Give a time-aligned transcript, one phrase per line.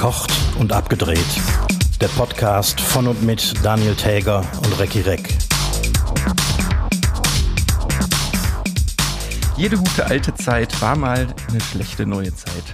[0.00, 1.18] Verkocht und abgedreht.
[2.00, 5.36] Der Podcast von und mit Daniel Täger und Recki Reck.
[9.58, 12.64] Jede gute alte Zeit war mal eine schlechte neue Zeit.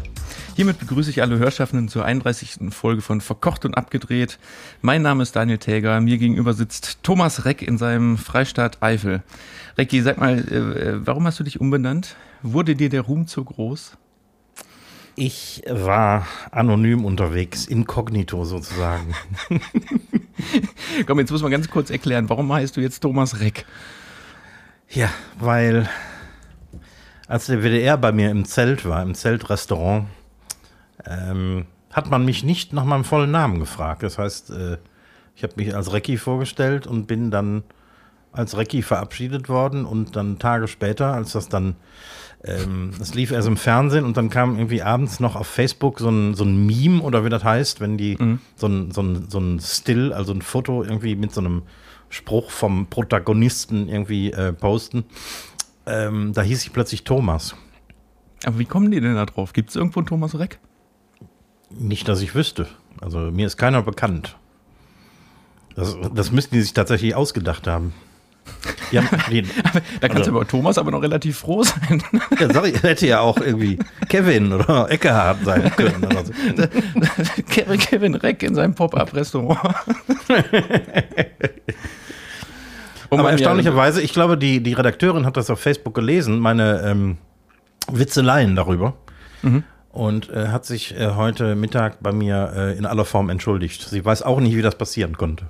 [0.55, 2.71] Hiermit begrüße ich alle Hörschaffenden zur 31.
[2.71, 4.39] Folge von Verkocht und Abgedreht.
[4.81, 6.01] Mein Name ist Daniel Täger.
[6.01, 9.25] Mir gegenüber sitzt Thomas Reck in seinem Freistaat Eifel.
[9.77, 12.15] Recki, sag mal, äh, warum hast du dich umbenannt?
[12.43, 13.97] Wurde dir der Ruhm zu groß?
[15.19, 19.15] Ich war anonym unterwegs, inkognito sozusagen.
[21.07, 23.65] Komm, jetzt muss man ganz kurz erklären, warum heißt du jetzt Thomas Reck?
[24.91, 25.89] Ja, weil
[27.29, 30.07] als der WDR bei mir im Zelt war, im Zeltrestaurant,
[31.07, 34.03] ähm, hat man mich nicht nach meinem vollen Namen gefragt.
[34.03, 34.77] Das heißt, äh,
[35.35, 37.63] ich habe mich als Recki vorgestellt und bin dann
[38.33, 41.77] als Recki verabschiedet worden und dann Tage später, als das dann
[42.45, 46.09] ähm, das lief erst im Fernsehen und dann kam irgendwie abends noch auf Facebook so
[46.09, 48.41] ein, so ein Meme oder wie das heißt, wenn die mhm.
[48.55, 51.63] so, ein, so, ein, so ein Still, also ein Foto irgendwie mit so einem
[52.09, 55.05] Spruch vom Protagonisten irgendwie äh, posten.
[55.87, 57.57] Ähm, da hieß ich plötzlich Thomas.
[58.45, 59.53] Aber wie kommen die denn da drauf?
[59.53, 60.59] Gibt es irgendwo einen Thomas Reck?
[61.71, 62.69] Nicht, dass ich wüsste.
[63.01, 64.37] Also mir ist keiner bekannt.
[65.75, 67.93] Das, das müssten die sich tatsächlich ausgedacht haben.
[68.91, 69.03] Ja,
[70.01, 72.03] da kannst also, du über Thomas aber noch relativ froh sein.
[72.39, 73.79] Ja, sorry, hätte ja auch irgendwie
[74.09, 76.05] Kevin oder Eckehard sein können.
[76.05, 76.33] Oder so.
[77.49, 79.75] Kevin, Kevin Reck in seinem Pop-Up-Restaurant.
[83.09, 87.19] Um aber erstaunlicherweise, ich glaube, die, die Redakteurin hat das auf Facebook gelesen, meine ähm,
[87.91, 88.95] Witzeleien darüber.
[89.43, 89.65] Mhm.
[89.91, 93.83] Und äh, hat sich äh, heute Mittag bei mir äh, in aller Form entschuldigt.
[93.83, 95.47] Sie weiß auch nicht, wie das passieren konnte.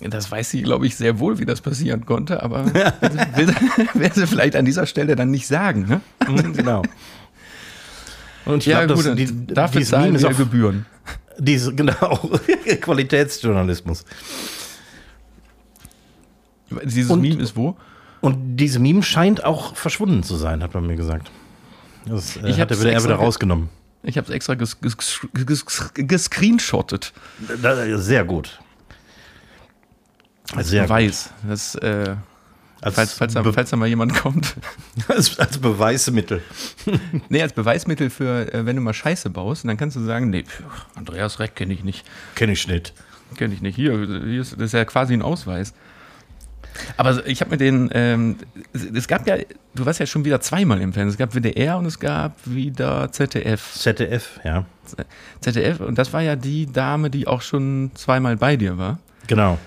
[0.00, 3.54] Das weiß sie, glaube ich, sehr wohl, wie das passieren konnte, aber will,
[3.94, 5.86] will sie vielleicht an dieser Stelle dann nicht sagen.
[5.88, 6.02] Ne?
[6.28, 6.82] Mhm, genau.
[8.44, 10.84] Und ich ja, glaube, gut, die, dafür zahlen wir Gebühren.
[11.38, 12.16] Diese, genau,
[12.80, 14.04] Qualitätsjournalismus.
[16.84, 17.76] Dieses und, Meme ist wo?
[18.20, 21.30] Und dieses Meme scheint auch verschwunden zu sein, hat man mir gesagt.
[22.06, 23.68] Das äh, hat er wieder, wieder rausgenommen.
[24.02, 27.12] Ich habe es extra gescreenshottet.
[27.96, 28.60] Sehr gut.
[30.54, 31.30] Als Sehr Beweis.
[31.46, 32.16] Das, äh,
[32.80, 34.54] als falls, falls, da, falls da mal jemand kommt.
[35.08, 36.42] Als, als Beweismittel.
[37.28, 40.44] nee, als Beweismittel für, äh, wenn du mal Scheiße baust, dann kannst du sagen, nee,
[40.94, 42.06] Andreas Reck kenne ich nicht.
[42.34, 42.92] Kenne ich nicht.
[43.36, 43.76] Kenne ich nicht.
[43.76, 43.92] Hier,
[44.24, 45.74] hier ist, das ist ja quasi ein Ausweis.
[46.96, 48.36] Aber ich habe mir den, ähm,
[48.72, 49.36] es gab ja,
[49.74, 51.12] du warst ja schon wieder zweimal im Fernsehen.
[51.12, 53.72] Es gab WDR und es gab wieder ZDF.
[53.74, 54.66] ZDF, ja.
[55.40, 58.98] ZDF, und das war ja die Dame, die auch schon zweimal bei dir war.
[59.26, 59.58] Genau.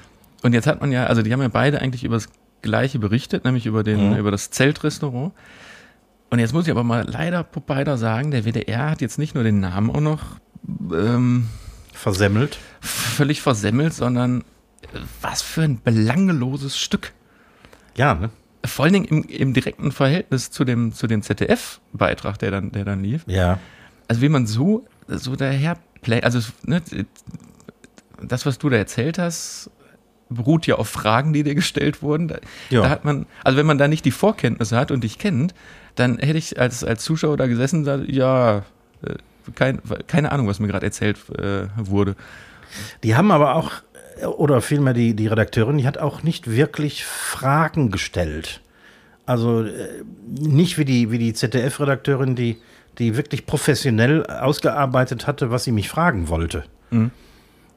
[0.42, 2.30] Und jetzt hat man ja, also die haben ja beide eigentlich über das
[2.62, 4.18] Gleiche berichtet, nämlich über, den, mhm.
[4.18, 5.34] über das Zeltrestaurant.
[6.30, 9.44] Und jetzt muss ich aber mal leider beider sagen, der WDR hat jetzt nicht nur
[9.44, 10.22] den Namen auch noch
[10.94, 11.48] ähm,
[11.94, 12.58] versemmelt.
[12.82, 14.44] Völlig versemmelt, sondern
[15.22, 17.14] was für ein belangloses Stück.
[17.96, 18.30] Ja, ne?
[18.66, 22.86] Vor allen Dingen im, im direkten Verhältnis zu dem, zu dem ZDF-Beitrag, der dann, der
[22.86, 23.24] dann lief.
[23.26, 23.60] Ja.
[24.08, 26.82] Also wie man so, so daher play, also ne,
[28.22, 29.72] das, was du da erzählt hast,
[30.30, 32.28] beruht ja auf Fragen, die dir gestellt wurden.
[32.28, 32.38] Da,
[32.70, 32.82] ja.
[32.82, 35.54] da, hat man, also wenn man da nicht die Vorkenntnisse hat und dich kennt,
[35.96, 38.60] dann hätte ich als, als Zuschauer da gesessen und gesagt, ja,
[39.04, 39.16] äh,
[39.56, 42.16] kein, keine Ahnung, was mir gerade erzählt äh, wurde.
[43.04, 43.72] Die haben aber auch,
[44.38, 48.62] oder vielmehr die, die Redakteurin, die hat auch nicht wirklich Fragen gestellt.
[49.26, 52.58] Also äh, nicht wie die, wie die ZDF-Redakteurin, die,
[53.00, 56.64] die wirklich professionell ausgearbeitet hatte, was sie mich fragen wollte.
[56.92, 57.12] Mhm.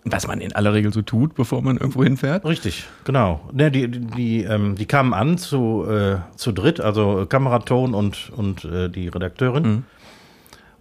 [0.04, 2.44] Was man in aller Regel so tut, bevor man irgendwo hinfährt.
[2.44, 3.40] Richtig, genau.
[3.52, 8.32] Ne, die, die, die, ähm, die kamen an zu, äh, zu dritt, also Kameraton und,
[8.34, 9.62] und äh, die Redakteurin.
[9.62, 9.84] Mhm.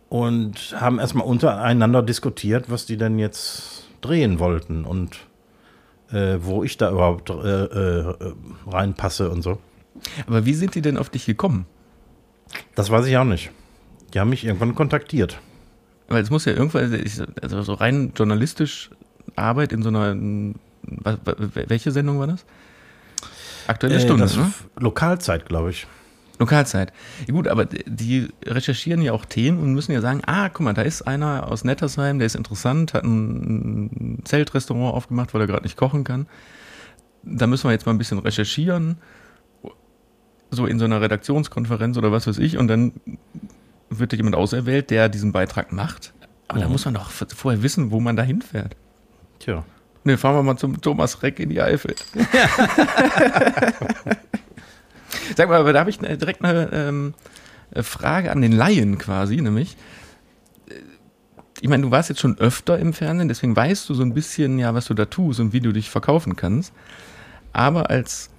[0.09, 5.17] Und haben erstmal untereinander diskutiert, was die denn jetzt drehen wollten und
[6.11, 8.15] äh, wo ich da überhaupt äh, äh,
[8.67, 9.59] reinpasse und so.
[10.27, 11.65] Aber wie sind die denn auf dich gekommen?
[12.75, 13.51] Das weiß ich auch nicht.
[14.13, 15.39] Die haben mich irgendwann kontaktiert.
[16.09, 16.94] Weil es muss ja irgendwann,
[17.41, 18.89] also so rein journalistisch
[19.41, 20.15] Arbeit in so einer,
[21.67, 22.45] welche Sendung war das?
[23.67, 24.53] Aktuelle äh, Stunde, ne?
[24.79, 25.88] Lokalzeit, glaube ich.
[26.39, 26.91] Lokalzeit.
[27.27, 30.73] Ja, gut, aber die recherchieren ja auch Themen und müssen ja sagen, ah, guck mal,
[30.73, 35.63] da ist einer aus Nettersheim, der ist interessant, hat ein Zeltrestaurant aufgemacht, weil er gerade
[35.63, 36.25] nicht kochen kann.
[37.23, 38.97] Da müssen wir jetzt mal ein bisschen recherchieren,
[40.49, 42.93] so in so einer Redaktionskonferenz oder was weiß ich, und dann
[43.91, 46.13] wird jemand auserwählt, der diesen Beitrag macht.
[46.47, 46.65] Aber ja.
[46.65, 48.75] da muss man doch vorher wissen, wo man da hinfährt.
[49.41, 49.65] Tja.
[50.03, 51.95] Ne, fahren wir mal zum Thomas Reck in die Eifel.
[55.35, 57.13] Sag mal, aber da habe ich direkt eine ähm,
[57.75, 59.77] Frage an den Laien quasi, nämlich
[61.61, 64.57] ich meine, du warst jetzt schon öfter im Fernsehen, deswegen weißt du so ein bisschen
[64.57, 66.73] ja, was du da tust und wie du dich verkaufen kannst.
[67.53, 68.31] Aber als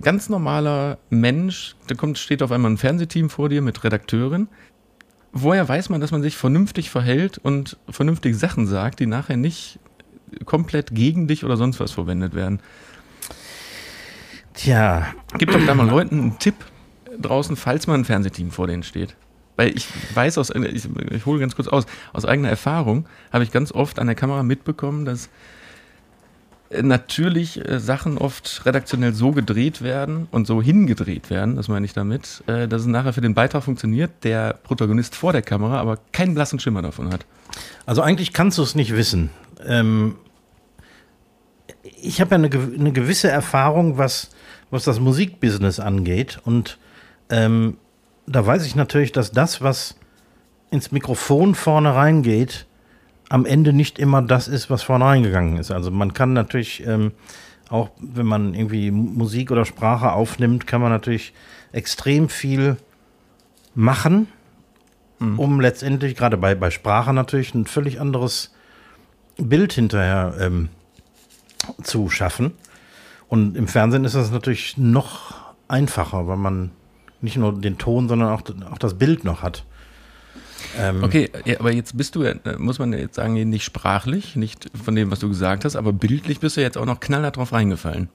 [0.00, 4.48] ganz normaler Mensch, da kommt, steht auf einmal ein Fernsehteam vor dir mit Redakteurin.
[5.36, 9.80] Woher weiß man, dass man sich vernünftig verhält und vernünftige Sachen sagt, die nachher nicht
[10.44, 12.60] komplett gegen dich oder sonst was verwendet werden?
[14.54, 15.08] Tja.
[15.36, 16.54] Gib doch da mal Leuten einen Tipp
[17.20, 19.16] draußen, falls mal ein Fernsehteam vor denen steht.
[19.56, 23.50] Weil ich weiß aus, ich, ich hole ganz kurz aus, aus eigener Erfahrung habe ich
[23.50, 25.28] ganz oft an der Kamera mitbekommen, dass
[26.70, 31.92] natürlich äh, Sachen oft redaktionell so gedreht werden und so hingedreht werden, das meine ich
[31.92, 35.98] damit, äh, dass es nachher für den Beitrag funktioniert, der Protagonist vor der Kamera aber
[36.12, 37.26] keinen blassen Schimmer davon hat.
[37.86, 39.30] Also eigentlich kannst du es nicht wissen.
[39.64, 40.16] Ähm,
[41.82, 44.30] ich habe ja eine, eine, gewisse Erfahrung, was,
[44.70, 46.78] was das Musikbusiness angeht und
[47.30, 47.76] ähm,
[48.26, 49.96] da weiß ich natürlich, dass das, was
[50.70, 52.66] ins Mikrofon vorne reingeht,
[53.28, 55.70] am Ende nicht immer das ist, was vorne reingegangen ist.
[55.70, 57.12] Also man kann natürlich ähm,
[57.68, 61.32] auch, wenn man irgendwie Musik oder Sprache aufnimmt, kann man natürlich
[61.72, 62.76] extrem viel
[63.74, 64.28] machen,
[65.18, 65.38] mhm.
[65.38, 68.52] um letztendlich, gerade bei, bei Sprache natürlich, ein völlig anderes
[69.36, 70.68] Bild hinterher ähm,
[71.82, 72.52] zu schaffen.
[73.28, 75.34] Und im Fernsehen ist das natürlich noch
[75.66, 76.70] einfacher, weil man
[77.20, 79.64] nicht nur den Ton, sondern auch, auch das Bild noch hat.
[80.78, 84.70] Ähm okay, ja, aber jetzt bist du, äh, muss man jetzt sagen, nicht sprachlich, nicht
[84.82, 87.52] von dem, was du gesagt hast, aber bildlich bist du jetzt auch noch knallhart drauf
[87.52, 88.08] reingefallen.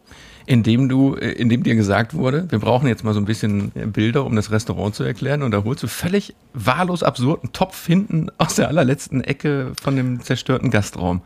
[0.46, 4.26] Indem du, äh, indem dir gesagt wurde, wir brauchen jetzt mal so ein bisschen Bilder,
[4.26, 8.56] um das Restaurant zu erklären, und da holst du völlig wahllos absurden Topf hinten aus
[8.56, 11.22] der allerletzten Ecke von dem zerstörten Gastraum.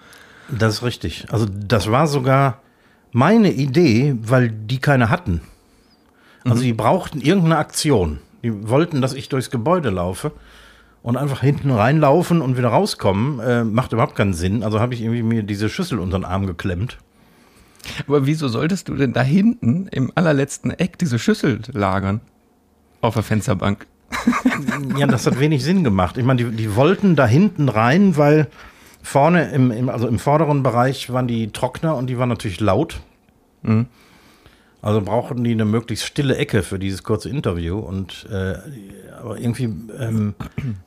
[0.50, 1.26] Das ist richtig.
[1.30, 2.62] Also, das war sogar
[3.12, 5.42] meine Idee, weil die keine hatten.
[6.44, 6.66] Also, mhm.
[6.66, 8.20] die brauchten irgendeine Aktion.
[8.44, 10.34] Die wollten, dass ich durchs Gebäude laufe
[11.04, 14.64] und einfach hinten reinlaufen und wieder rauskommen, äh, macht überhaupt keinen Sinn.
[14.64, 16.98] Also habe ich irgendwie mir diese Schüssel unter den Arm geklemmt.
[18.08, 22.22] Aber wieso solltest du denn da hinten im allerletzten Eck diese Schüssel lagern?
[23.02, 23.86] Auf der Fensterbank.
[24.98, 26.18] ja, das hat wenig Sinn gemacht.
[26.18, 28.48] Ich meine, die, die wollten da hinten rein, weil
[29.02, 33.02] vorne im, im, also im vorderen Bereich waren die Trockner und die waren natürlich laut.
[33.64, 33.88] Mhm.
[34.84, 38.56] Also brauchten die eine möglichst stille Ecke für dieses kurze Interview und äh,
[39.18, 40.36] aber irgendwie, ähm,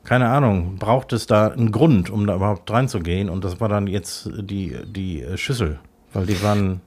[0.04, 3.86] keine Ahnung, braucht es da einen Grund, um da überhaupt reinzugehen und das war dann
[3.86, 5.78] jetzt die, die Schüssel,
[6.12, 6.82] weil die waren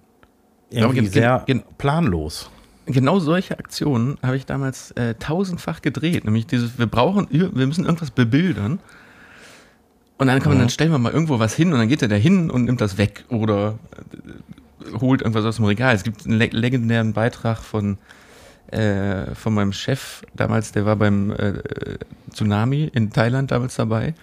[0.70, 1.44] irgendwie sehr
[1.80, 2.52] planlos.
[2.86, 7.86] Genau solche Aktionen habe ich damals äh, tausendfach gedreht, nämlich dieses, wir brauchen, wir müssen
[7.86, 8.78] irgendwas bebildern
[10.20, 10.62] und dann kann man, mhm.
[10.62, 12.82] dann stellen wir mal irgendwo was hin und dann geht er da hin und nimmt
[12.82, 13.80] das weg oder
[15.00, 15.96] holt irgendwas aus dem Regal.
[15.96, 17.98] Es gibt einen legendären Beitrag von,
[18.72, 21.54] äh, von meinem Chef damals, der war beim äh,
[22.32, 24.14] Tsunami in Thailand damals dabei,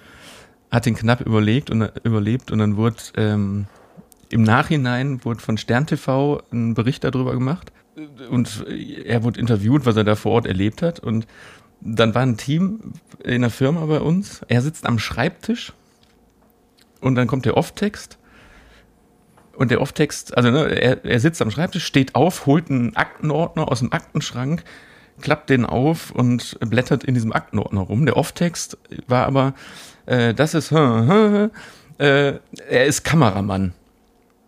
[0.70, 3.66] hat den knapp überlegt und überlebt und dann wurde ähm,
[4.28, 7.72] im Nachhinein wurde von Stern TV ein Bericht darüber gemacht
[8.30, 11.26] und er wurde interviewt, was er da vor Ort erlebt hat und
[11.80, 14.40] dann war ein Team in der Firma bei uns.
[14.48, 15.72] Er sitzt am Schreibtisch
[17.00, 18.18] und dann kommt der Off-Text
[19.56, 23.70] und der Off-Text, also ne, er, er sitzt am Schreibtisch, steht auf, holt einen Aktenordner
[23.70, 24.62] aus dem Aktenschrank,
[25.20, 28.06] klappt den auf und blättert in diesem Aktenordner rum.
[28.06, 29.54] Der Off-Text war aber,
[30.06, 31.48] äh, das ist, äh,
[31.98, 33.72] er ist Kameramann.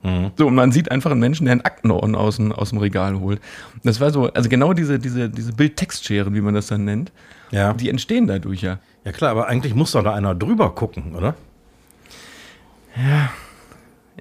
[0.03, 0.31] Mhm.
[0.37, 3.19] So, und man sieht einfach einen Menschen, der einen Aktenordner aus dem, aus dem Regal
[3.19, 3.41] holt.
[3.83, 7.13] Das war so, also genau diese, diese, diese Bild-Text-Scheren, wie man das dann nennt,
[7.51, 7.73] ja.
[7.73, 8.79] die entstehen dadurch ja.
[9.05, 11.35] Ja klar, aber eigentlich muss doch da einer drüber gucken, oder?
[12.97, 13.31] Ja,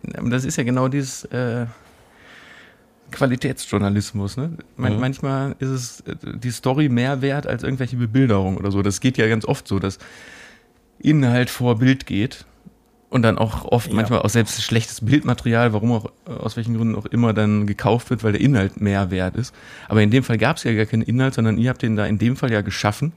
[0.03, 1.65] das ist ja genau dieses äh,
[3.11, 4.37] Qualitätsjournalismus.
[4.37, 4.51] Ne?
[4.75, 4.99] Man, mhm.
[4.99, 8.81] Manchmal ist es äh, die Story mehr wert als irgendwelche Bebilderungen oder so.
[8.81, 9.97] Das geht ja ganz oft so, dass
[10.99, 12.45] Inhalt vor Bild geht
[13.09, 13.95] und dann auch oft ja.
[13.95, 18.23] manchmal auch selbst schlechtes Bildmaterial, warum auch, aus welchen Gründen auch immer dann gekauft wird,
[18.23, 19.55] weil der Inhalt mehr wert ist.
[19.87, 22.05] Aber in dem Fall gab es ja gar keinen Inhalt, sondern ihr habt den da
[22.05, 23.13] in dem Fall ja geschaffen,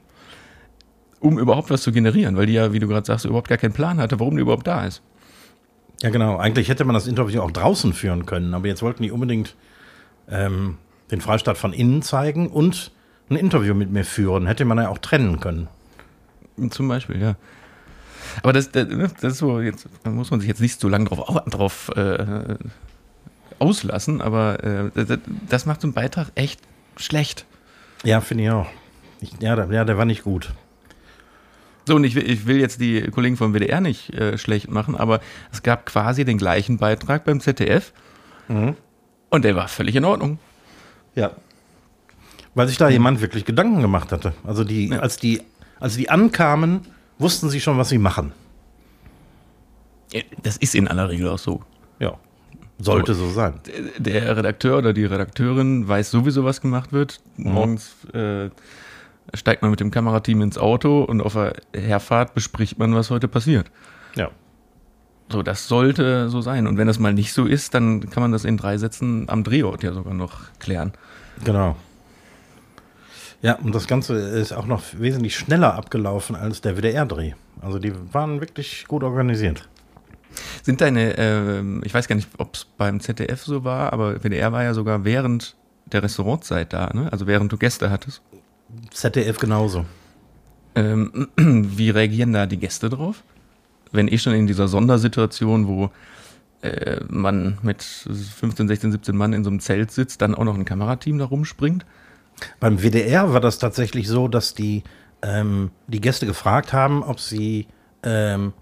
[1.19, 3.73] um überhaupt was zu generieren, weil die ja, wie du gerade sagst, überhaupt gar keinen
[3.73, 5.01] Plan hatte, warum die überhaupt da ist.
[6.01, 6.37] Ja, genau.
[6.37, 9.55] Eigentlich hätte man das Interview auch draußen führen können, aber jetzt wollten die unbedingt
[10.29, 10.77] ähm,
[11.11, 12.91] den Freistaat von innen zeigen und
[13.29, 14.47] ein Interview mit mir führen.
[14.47, 15.67] Hätte man ja auch trennen können.
[16.69, 17.35] Zum Beispiel, ja.
[18.43, 21.05] Aber das, das, das ist so, jetzt da muss man sich jetzt nicht so lange
[21.05, 22.55] drauf, drauf äh,
[23.59, 26.61] auslassen, aber äh, das, das macht so einen Beitrag echt
[26.97, 27.45] schlecht.
[28.03, 28.67] Ja, finde ich auch.
[29.21, 30.53] Ich, ja, der, ja, der war nicht gut.
[31.91, 34.95] So, und ich will, ich will jetzt die Kollegen vom WDR nicht äh, schlecht machen,
[34.95, 35.19] aber
[35.51, 37.91] es gab quasi den gleichen Beitrag beim ZDF.
[38.47, 38.77] Mhm.
[39.29, 40.39] Und der war völlig in Ordnung.
[41.15, 41.31] Ja.
[42.55, 44.31] Weil sich da jemand wirklich Gedanken gemacht hatte.
[44.45, 44.99] Also die, ja.
[44.99, 45.41] als die,
[45.81, 46.87] als die ankamen,
[47.19, 48.31] wussten sie schon, was sie machen.
[50.43, 51.61] Das ist in aller Regel auch so.
[51.99, 52.17] Ja,
[52.79, 53.55] sollte so, so sein.
[53.97, 57.19] Der Redakteur oder die Redakteurin weiß sowieso, was gemacht wird.
[57.35, 57.51] Mhm.
[57.51, 58.49] Morgens äh,
[59.33, 63.27] steigt man mit dem Kamerateam ins Auto und auf der Herfahrt bespricht man, was heute
[63.27, 63.71] passiert.
[64.15, 64.29] Ja.
[65.31, 66.67] So, das sollte so sein.
[66.67, 69.43] Und wenn das mal nicht so ist, dann kann man das in drei Sätzen am
[69.43, 70.91] Drehort ja sogar noch klären.
[71.45, 71.75] Genau.
[73.41, 77.33] Ja, und das Ganze ist auch noch wesentlich schneller abgelaufen als der WDR-Dreh.
[77.61, 79.67] Also die waren wirklich gut organisiert.
[80.63, 84.51] Sind deine, äh, ich weiß gar nicht, ob es beim ZDF so war, aber WDR
[84.51, 87.11] war ja sogar während der Restaurantzeit da, ne?
[87.11, 88.21] also während du Gäste hattest.
[88.91, 89.85] ZDF genauso.
[90.75, 93.23] Ähm, wie reagieren da die Gäste drauf?
[93.91, 95.91] Wenn ich schon in dieser Sondersituation, wo
[96.61, 100.55] äh, man mit 15, 16, 17 Mann in so einem Zelt sitzt, dann auch noch
[100.55, 101.85] ein Kamerateam da rumspringt?
[102.59, 104.83] Beim WDR war das tatsächlich so, dass die,
[105.21, 107.67] ähm, die Gäste gefragt haben, ob sie
[108.03, 108.53] ähm,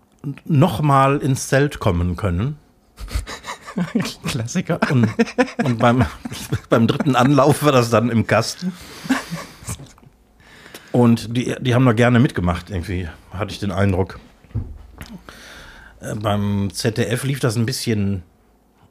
[0.45, 2.57] nochmal ins Zelt kommen können.
[4.25, 4.79] Klassiker.
[4.91, 5.09] Und,
[5.63, 6.05] und beim,
[6.69, 8.73] beim dritten Anlauf war das dann im Kasten.
[10.91, 14.19] Und die, die haben da gerne mitgemacht, irgendwie, hatte ich den Eindruck.
[15.99, 18.23] Äh, beim ZDF lief das ein bisschen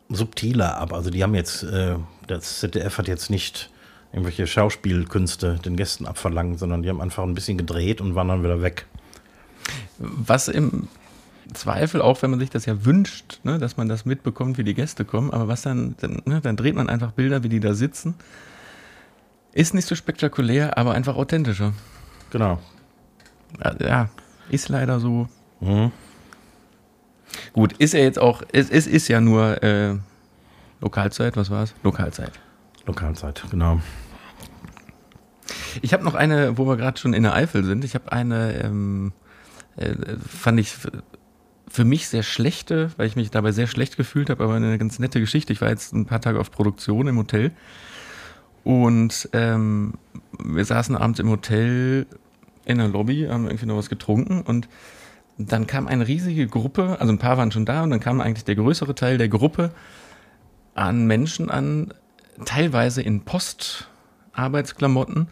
[0.09, 0.93] subtiler ab.
[0.93, 3.71] Also die haben jetzt, äh, das ZDF hat jetzt nicht
[4.13, 8.43] irgendwelche Schauspielkünste den Gästen abverlangt, sondern die haben einfach ein bisschen gedreht und waren dann
[8.43, 8.87] wieder weg.
[9.99, 10.89] Was im
[11.53, 14.75] Zweifel, auch wenn man sich das ja wünscht, ne, dass man das mitbekommt, wie die
[14.75, 17.75] Gäste kommen, aber was dann, dann, ne, dann dreht man einfach Bilder, wie die da
[17.75, 18.15] sitzen.
[19.59, 21.73] Ist nicht so spektakulär, aber einfach authentischer.
[22.31, 22.61] Genau.
[23.81, 24.09] Ja,
[24.51, 25.27] ist leider so.
[25.59, 25.91] Mhm.
[27.55, 29.97] Gut, ist ja jetzt auch, es, es ist ja nur äh,
[30.81, 31.75] Lokalzeit, was war es?
[31.83, 32.31] Lokalzeit.
[32.87, 33.81] Lokalzeit, genau.
[35.83, 37.83] Ich habe noch eine, wo wir gerade schon in der Eifel sind.
[37.83, 39.13] Ich habe eine, ähm,
[39.75, 39.93] äh,
[40.25, 40.73] fand ich
[41.67, 45.01] für mich sehr schlechte, weil ich mich dabei sehr schlecht gefühlt habe, aber eine ganz
[45.01, 45.53] nette Geschichte.
[45.53, 47.51] Ich war jetzt ein paar Tage auf Produktion im Hotel
[48.65, 49.95] und ähm,
[50.39, 52.07] wir saßen abends im Hotel
[52.65, 54.69] in der Lobby, haben irgendwie noch was getrunken und
[55.39, 58.45] dann kam eine riesige Gruppe, also ein paar waren schon da und dann kam eigentlich
[58.45, 59.71] der größere Teil der Gruppe
[60.75, 61.95] an Menschen an,
[62.45, 65.29] teilweise in Postarbeitsklamotten.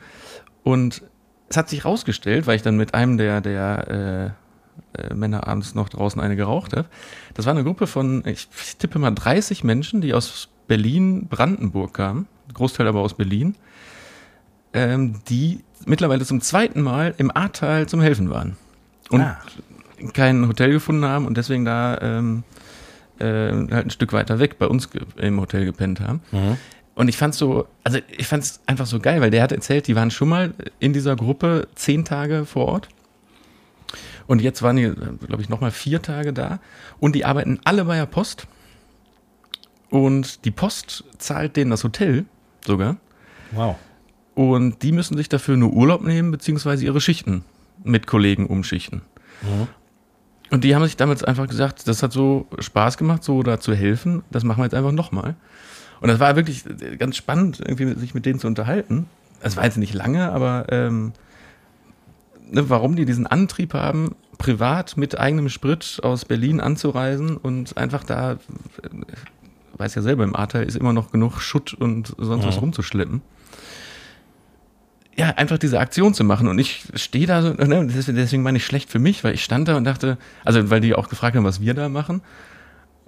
[0.62, 1.02] Und
[1.48, 4.34] es hat sich rausgestellt, weil ich dann mit einem der, der
[4.96, 6.88] äh, äh, Männer abends noch draußen eine geraucht habe,
[7.34, 12.26] das war eine Gruppe von, ich, tippe mal 30 Menschen, die aus Berlin, Brandenburg kamen,
[12.56, 13.54] Großteil aber aus Berlin,
[14.72, 18.56] ähm, die mittlerweile zum zweiten Mal im Ahrtal zum Helfen waren.
[19.10, 19.38] Und ah.
[20.12, 22.42] kein Hotel gefunden haben und deswegen da ähm,
[23.18, 26.20] äh, halt ein Stück weiter weg bei uns im Hotel gepennt haben.
[26.32, 26.56] Mhm.
[26.94, 29.94] Und ich fand's so, also ich fand's einfach so geil, weil der hat erzählt, die
[29.94, 32.88] waren schon mal in dieser Gruppe zehn Tage vor Ort.
[34.26, 34.92] Und jetzt waren die,
[35.26, 36.58] glaube ich, nochmal vier Tage da.
[36.98, 38.46] Und die arbeiten alle bei der Post.
[39.90, 42.24] Und die Post zahlt denen das Hotel
[42.66, 42.96] sogar.
[43.52, 43.76] Wow.
[44.34, 47.44] Und die müssen sich dafür nur Urlaub nehmen, beziehungsweise ihre Schichten
[47.84, 49.02] mit Kollegen umschichten.
[49.42, 49.68] Mhm.
[50.50, 53.74] Und die haben sich damals einfach gesagt, das hat so Spaß gemacht, so da zu
[53.74, 54.22] helfen.
[54.30, 55.34] Das machen wir jetzt einfach nochmal.
[56.00, 56.64] Und das war wirklich
[56.98, 59.06] ganz spannend, irgendwie sich mit denen zu unterhalten.
[59.40, 61.12] Es war jetzt nicht lange, aber ähm,
[62.50, 68.04] ne, warum die diesen Antrieb haben, privat mit eigenem Sprit aus Berlin anzureisen und einfach
[68.04, 68.36] da, äh,
[69.78, 72.48] weiß ja selber, im Ahrtal ist immer noch genug Schutt und sonst ja.
[72.48, 73.22] was rumzuschleppen.
[75.18, 76.46] Ja, einfach diese Aktion zu machen.
[76.46, 79.66] Und ich stehe da so, ne, deswegen meine ich schlecht für mich, weil ich stand
[79.66, 82.20] da und dachte, also weil die auch gefragt haben, was wir da machen.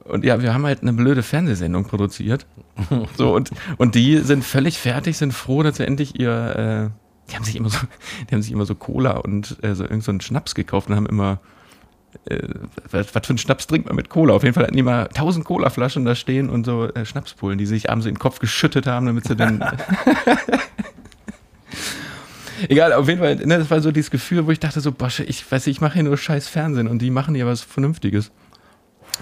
[0.05, 2.47] Und ja, wir haben halt eine blöde Fernsehsendung produziert.
[3.17, 7.37] So, und, und die sind völlig fertig, sind froh, dass sie endlich ihr, äh, die
[7.37, 7.79] haben sich immer so,
[8.31, 11.07] die haben sich immer so Cola und äh, so irgendeinen so Schnaps gekauft und haben
[11.07, 11.41] immer,
[12.27, 12.49] äh,
[12.91, 14.35] was, was für einen Schnaps trinkt man mit Cola?
[14.35, 17.67] Auf jeden Fall hatten die mal tausend Cola-Flaschen da stehen und so äh, Schnapspullen, die
[17.67, 19.65] sich abends in den Kopf geschüttet haben, damit sie dann.
[22.69, 25.07] Egal, auf jeden Fall, ne, das war so dieses Gefühl, wo ich dachte so, boah,
[25.07, 28.33] ich weiß nicht, ich mache hier nur scheiß Fernsehen und die machen hier was Vernünftiges.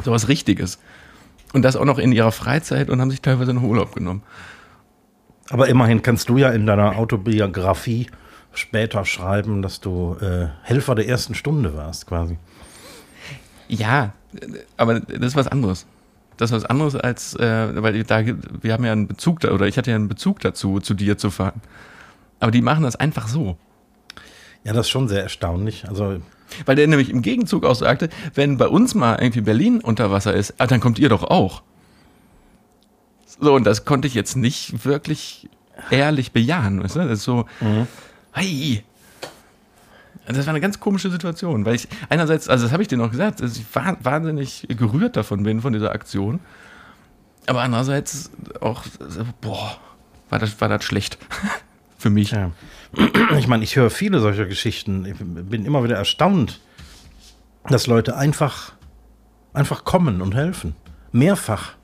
[0.04, 0.78] So was Richtiges.
[1.52, 4.22] Und das auch noch in ihrer Freizeit und haben sich teilweise noch Urlaub genommen.
[5.50, 8.08] Aber immerhin kannst du ja in deiner Autobiografie
[8.52, 12.38] später schreiben, dass du äh, Helfer der ersten Stunde warst, quasi.
[13.68, 14.12] Ja,
[14.76, 15.86] aber das ist was anderes.
[16.36, 19.66] Das ist was anderes als, äh, weil da, wir haben ja einen Bezug, da, oder
[19.66, 21.62] ich hatte ja einen Bezug dazu, zu dir zu fahren.
[22.40, 23.56] Aber die machen das einfach so.
[24.64, 25.88] Ja, das ist schon sehr erstaunlich.
[25.88, 26.20] Also
[26.64, 30.34] weil der nämlich im Gegenzug auch sagte, wenn bei uns mal irgendwie Berlin unter Wasser
[30.34, 31.62] ist, ah, dann kommt ihr doch auch.
[33.40, 35.48] So, und das konnte ich jetzt nicht wirklich
[35.90, 37.00] ehrlich bejahen, weißt du?
[37.00, 37.86] Das ist so, mhm.
[38.32, 38.84] hey.
[40.26, 43.10] Das war eine ganz komische Situation, weil ich einerseits, also das habe ich dir noch
[43.10, 46.40] gesagt, dass ich wahnsinnig gerührt davon bin, von dieser Aktion.
[47.46, 48.30] Aber andererseits
[48.60, 48.82] auch,
[49.40, 49.78] boah,
[50.28, 51.18] war das, war das schlecht
[51.98, 52.32] für mich.
[52.32, 52.50] Ja.
[53.38, 55.04] Ich meine, ich höre viele solcher Geschichten.
[55.06, 56.60] Ich bin immer wieder erstaunt,
[57.68, 58.72] dass Leute einfach,
[59.52, 60.74] einfach kommen und helfen.
[61.12, 61.74] Mehrfach.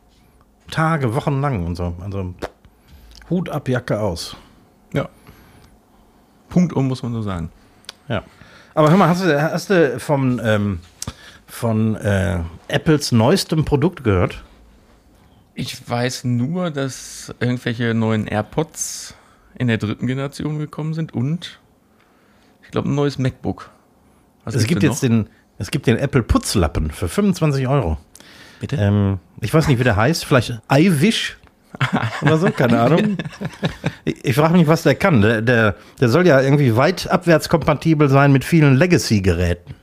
[0.70, 1.94] Tage, Wochen lang und so.
[2.00, 2.34] Also
[3.30, 4.36] Hut ab, Jacke aus.
[4.92, 5.08] Ja.
[6.48, 7.50] Punkt um, muss man so sagen.
[8.12, 8.22] Ja.
[8.74, 10.80] Aber hör mal, hast du, hast du vom, ähm,
[11.46, 14.44] von äh, Apples neuestem Produkt gehört?
[15.54, 19.14] Ich weiß nur, dass irgendwelche neuen AirPods
[19.58, 21.58] in der dritten Generation gekommen sind und
[22.62, 23.70] ich glaube ein neues MacBook.
[24.44, 25.28] Was es gibt jetzt den,
[25.58, 27.98] es gibt den Apple Putzlappen für 25 Euro.
[28.60, 28.76] Bitte?
[28.76, 30.24] Ähm, ich weiß nicht, wie der heißt.
[30.24, 31.38] Vielleicht iWish
[32.22, 33.16] oder so, keine Ahnung.
[34.04, 35.20] Ich, ich frage mich, was der kann.
[35.22, 39.74] Der, der, der soll ja irgendwie weit abwärts kompatibel sein mit vielen Legacy-Geräten.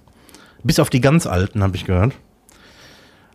[0.63, 2.13] Bis auf die ganz alten, habe ich gehört.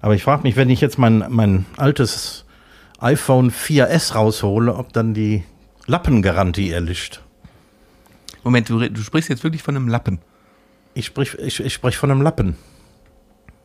[0.00, 2.44] Aber ich frage mich, wenn ich jetzt mein, mein altes
[3.00, 5.44] iPhone 4S raushole, ob dann die
[5.86, 7.22] Lappengarantie erlischt.
[8.42, 10.18] Moment, du, du sprichst jetzt wirklich von einem Lappen.
[10.92, 12.56] Ich sprich, ich, ich sprich von einem Lappen.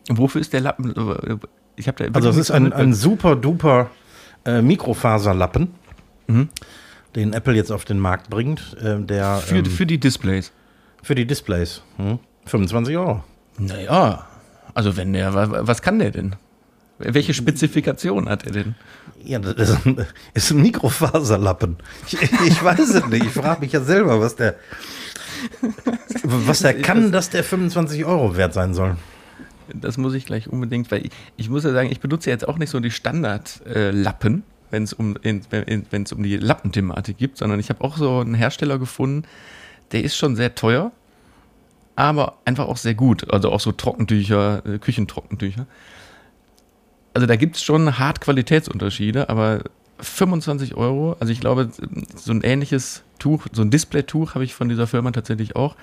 [0.09, 0.93] Wofür ist der Lappen?
[1.75, 3.89] Ich da also es ist ein, ein super duper
[4.45, 5.73] äh, Mikrofaserlappen,
[6.27, 6.49] mhm.
[7.15, 8.75] den Apple jetzt auf den Markt bringt.
[8.81, 10.51] Äh, der, für, ähm, für die Displays.
[11.03, 11.81] Für die Displays.
[11.97, 12.19] Hm?
[12.45, 13.23] 25 Euro.
[13.57, 14.25] Naja,
[14.73, 15.33] also wenn der,
[15.67, 16.35] was kann der denn?
[16.99, 18.75] Welche Spezifikation hat er denn?
[19.23, 19.69] Ja, das
[20.33, 21.77] ist ein, Mikrofaserlappen.
[22.07, 23.25] Ich, ich, weiß es nicht.
[23.25, 24.55] Ich frage mich ja selber, was der,
[26.23, 28.97] was der kann, dass der 25 Euro wert sein soll.
[29.73, 32.57] Das muss ich gleich unbedingt, weil ich, ich muss ja sagen, ich benutze jetzt auch
[32.57, 37.69] nicht so die Standardlappen, äh, wenn es um, es um die Lappenthematik gibt, sondern ich
[37.69, 39.27] habe auch so einen Hersteller gefunden,
[39.91, 40.91] der ist schon sehr teuer,
[41.95, 43.31] aber einfach auch sehr gut.
[43.31, 45.65] Also auch so Trockentücher, äh, Küchentrockentücher.
[47.13, 49.63] Also da gibt es schon hart Qualitätsunterschiede, aber
[49.99, 51.69] 25 Euro, also ich glaube,
[52.15, 55.75] so ein ähnliches Tuch, so ein Display-Tuch habe ich von dieser Firma tatsächlich auch,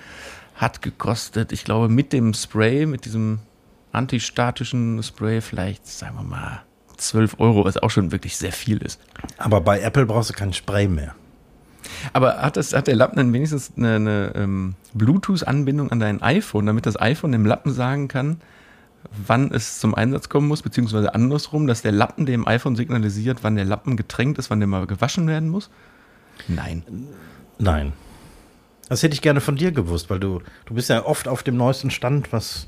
[0.55, 3.39] hat gekostet, ich glaube, mit dem Spray, mit diesem
[3.91, 6.63] antistatischen Spray vielleicht, sagen wir mal,
[6.97, 8.99] 12 Euro, was auch schon wirklich sehr viel ist.
[9.37, 11.15] Aber bei Apple brauchst du keinen Spray mehr.
[12.13, 16.65] Aber hat, das, hat der Lappen dann wenigstens eine, eine ähm, Bluetooth-Anbindung an dein iPhone,
[16.65, 18.41] damit das iPhone dem Lappen sagen kann,
[19.25, 23.55] wann es zum Einsatz kommen muss, beziehungsweise andersrum, dass der Lappen dem iPhone signalisiert, wann
[23.55, 25.69] der Lappen getränkt ist, wann der mal gewaschen werden muss?
[26.47, 26.83] Nein.
[27.57, 27.93] Nein.
[28.89, 31.57] Das hätte ich gerne von dir gewusst, weil du, du bist ja oft auf dem
[31.57, 32.67] neuesten Stand, was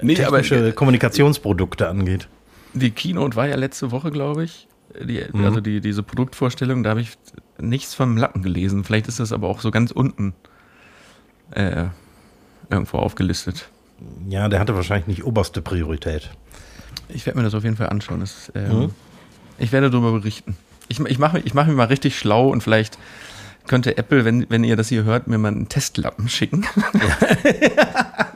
[0.00, 2.28] nee, technische aber, Kommunikationsprodukte angeht.
[2.74, 4.68] Die Keynote war ja letzte Woche, glaube ich.
[5.00, 5.44] Die, mhm.
[5.44, 7.10] Also die, diese Produktvorstellung, da habe ich
[7.58, 8.84] nichts vom Lappen gelesen.
[8.84, 10.34] Vielleicht ist das aber auch so ganz unten
[11.52, 11.86] äh,
[12.70, 13.68] irgendwo aufgelistet.
[14.28, 16.30] Ja, der hatte wahrscheinlich nicht oberste Priorität.
[17.08, 18.20] Ich werde mir das auf jeden Fall anschauen.
[18.20, 18.90] Das, ähm, mhm.
[19.58, 20.56] Ich werde darüber berichten.
[20.88, 22.98] Ich, ich mache ich mach mich mal richtig schlau und vielleicht
[23.66, 26.64] könnte Apple, wenn, wenn ihr das hier hört, mir mal einen Testlappen schicken.
[26.94, 28.22] Ja.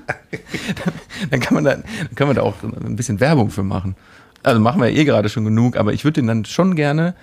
[1.31, 1.77] dann, kann man da,
[2.15, 3.97] können wir da auch ein bisschen Werbung für machen.
[4.43, 7.15] Also machen wir eh gerade schon genug, aber ich würde den dann schon gerne,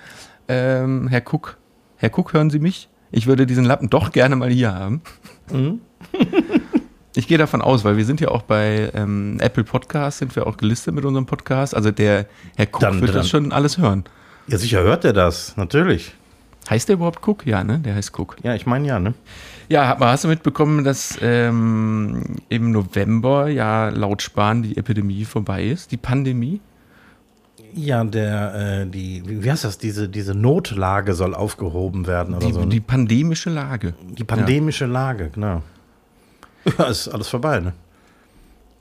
[0.48, 1.56] ähm, Herr Cook,
[1.96, 2.88] Herr Cook, hören Sie mich?
[3.10, 5.02] Ich würde diesen Lappen doch gerne mal hier haben.
[5.50, 5.80] Mhm.
[7.16, 10.46] ich gehe davon aus, weil wir sind ja auch bei ähm, Apple Podcasts, sind wir
[10.46, 11.74] auch gelistet mit unserem Podcast.
[11.74, 14.04] Also der Herr Cook dann, wird dann, das schon alles hören.
[14.48, 16.12] Ja, sicher hört er das, natürlich.
[16.68, 17.46] Heißt der überhaupt Cook?
[17.46, 17.78] Ja, ne?
[17.78, 18.36] Der heißt Cook.
[18.42, 19.14] Ja, ich meine ja, ne?
[19.68, 25.64] Ja, aber hast du mitbekommen, dass ähm, im November ja laut Spahn die Epidemie vorbei
[25.64, 26.60] ist, die Pandemie?
[27.74, 32.52] Ja, der, äh, die, wie heißt das, diese, diese Notlage soll aufgehoben werden oder die,
[32.52, 32.60] so.
[32.60, 32.68] Ne?
[32.68, 33.94] Die pandemische Lage.
[34.16, 34.90] Die pandemische ja.
[34.90, 35.62] Lage, genau.
[36.78, 37.72] Ja, ist alles vorbei, ne?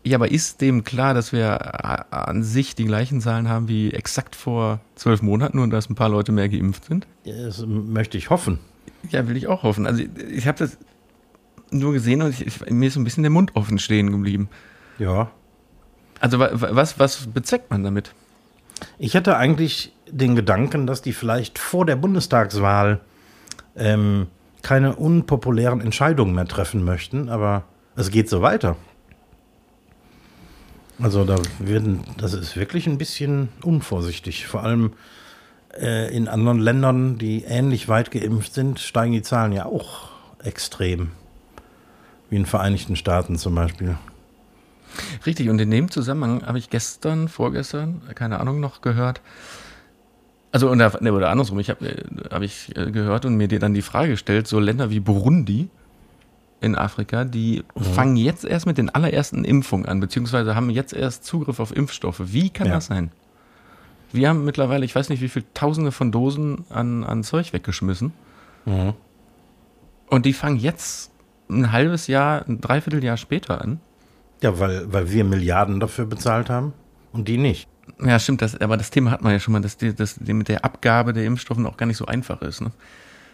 [0.05, 4.35] Ja, aber ist dem klar, dass wir an sich die gleichen Zahlen haben wie exakt
[4.35, 7.07] vor zwölf Monaten und dass ein paar Leute mehr geimpft sind?
[7.23, 8.59] Das möchte ich hoffen.
[9.09, 9.87] Ja, will ich auch hoffen.
[9.87, 10.77] Also ich habe das
[11.71, 14.49] nur gesehen und ich, ich, mir ist so ein bisschen der Mund offen stehen geblieben.
[14.99, 15.31] Ja.
[16.19, 18.13] Also was, was bezweckt man damit?
[18.99, 22.99] Ich hatte eigentlich den Gedanken, dass die vielleicht vor der Bundestagswahl
[23.75, 24.27] ähm,
[24.61, 27.63] keine unpopulären Entscheidungen mehr treffen möchten, aber
[27.95, 28.75] es geht so weiter.
[31.01, 34.45] Also da werden, das ist wirklich ein bisschen unvorsichtig.
[34.45, 34.93] Vor allem
[35.79, 40.09] äh, in anderen Ländern, die ähnlich weit geimpft sind, steigen die Zahlen ja auch
[40.43, 41.11] extrem.
[42.29, 43.97] Wie in den Vereinigten Staaten zum Beispiel.
[45.25, 49.21] Richtig, und in dem Zusammenhang habe ich gestern, vorgestern, keine Ahnung, noch gehört,
[50.51, 54.11] also oder, oder andersrum, ich habe hab ich äh, gehört und mir dann die Frage
[54.11, 55.69] gestellt, so Länder wie Burundi,
[56.63, 57.83] in Afrika, die mhm.
[57.83, 62.21] fangen jetzt erst mit den allerersten Impfungen an, beziehungsweise haben jetzt erst Zugriff auf Impfstoffe.
[62.25, 62.75] Wie kann ja.
[62.75, 63.11] das sein?
[64.11, 68.13] Wir haben mittlerweile, ich weiß nicht, wie viele Tausende von Dosen an, an Zeug weggeschmissen.
[68.65, 68.93] Mhm.
[70.07, 71.11] Und die fangen jetzt
[71.49, 73.79] ein halbes Jahr, ein Dreivierteljahr später an.
[74.41, 76.73] Ja, weil, weil wir Milliarden dafür bezahlt haben
[77.11, 77.67] und die nicht.
[78.03, 80.33] Ja, stimmt, das, aber das Thema hat man ja schon mal, dass die, dass die
[80.33, 82.61] mit der Abgabe der Impfstoffe auch gar nicht so einfach ist.
[82.61, 82.71] Ne?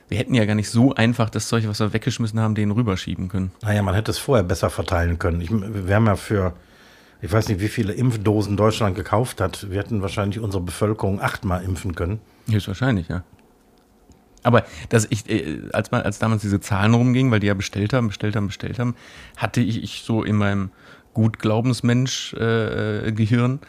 [0.09, 3.29] Wir hätten ja gar nicht so einfach das Zeug, was wir weggeschmissen haben, denen rüberschieben
[3.29, 3.51] können.
[3.61, 5.39] Naja, man hätte es vorher besser verteilen können.
[5.39, 6.53] Ich, wir haben ja für,
[7.21, 9.69] ich weiß nicht, wie viele Impfdosen Deutschland gekauft hat.
[9.69, 12.19] Wir hätten wahrscheinlich unsere Bevölkerung achtmal impfen können.
[12.49, 13.23] Höchstwahrscheinlich, ja.
[14.41, 17.93] Aber dass ich, äh, als, man, als damals diese Zahlen rumgingen, weil die ja bestellt
[17.93, 18.95] haben, bestellt haben, bestellt haben,
[19.37, 20.71] hatte ich, ich so in meinem
[21.13, 23.59] Gutglaubensmensch-Gehirn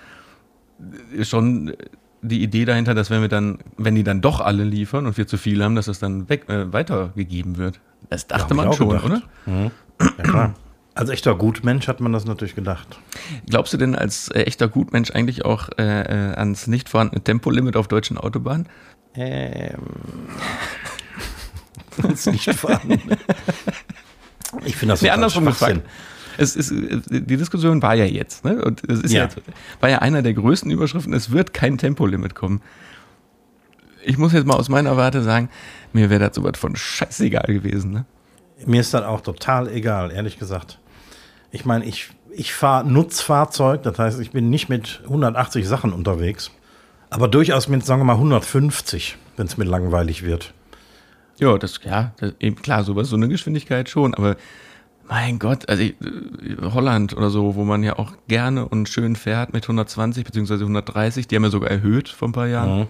[1.18, 1.74] äh, schon
[2.22, 5.26] die Idee dahinter, dass wenn wir dann, wenn die dann doch alle liefern und wir
[5.26, 7.80] zu viel haben, dass das dann weg, äh, weitergegeben wird.
[8.08, 9.04] Das dachte man schon, gedacht.
[9.04, 9.22] oder?
[9.46, 9.70] Mhm.
[10.00, 10.54] Ja, klar.
[10.94, 12.98] Als echter Gutmensch hat man das natürlich gedacht.
[13.48, 17.76] Glaubst du denn als äh, echter Gutmensch eigentlich auch äh, äh ans nicht vorhandene Tempolimit
[17.76, 18.68] auf deutschen Autobahnen?
[19.14, 19.78] Ähm.
[22.02, 23.16] ans nicht vorhandene.
[24.64, 25.82] Ich finde das nee, andersrum gefragt
[26.38, 28.62] es ist, die Diskussion war ja jetzt, ne?
[28.64, 29.24] Und es ist ja.
[29.24, 29.38] Jetzt,
[29.80, 32.60] war ja einer der größten Überschriften, es wird kein Tempolimit kommen.
[34.04, 35.50] Ich muss jetzt mal aus meiner Warte sagen,
[35.92, 38.04] mir wäre das sowas von scheißegal gewesen, ne?
[38.66, 40.78] Mir ist das auch total egal, ehrlich gesagt.
[41.50, 46.50] Ich meine, ich, ich fahre Nutzfahrzeug, das heißt, ich bin nicht mit 180 Sachen unterwegs,
[47.08, 50.52] aber durchaus mit, sagen wir mal, 150, wenn es mir langweilig wird.
[51.38, 54.36] Ja, das, ja, das, eben klar, sowas, so eine Geschwindigkeit schon, aber
[55.08, 59.16] mein Gott, also ich, äh, Holland oder so, wo man ja auch gerne und schön
[59.16, 62.80] fährt mit 120 beziehungsweise 130, die haben ja sogar erhöht vor ein paar Jahren.
[62.80, 62.86] Mhm.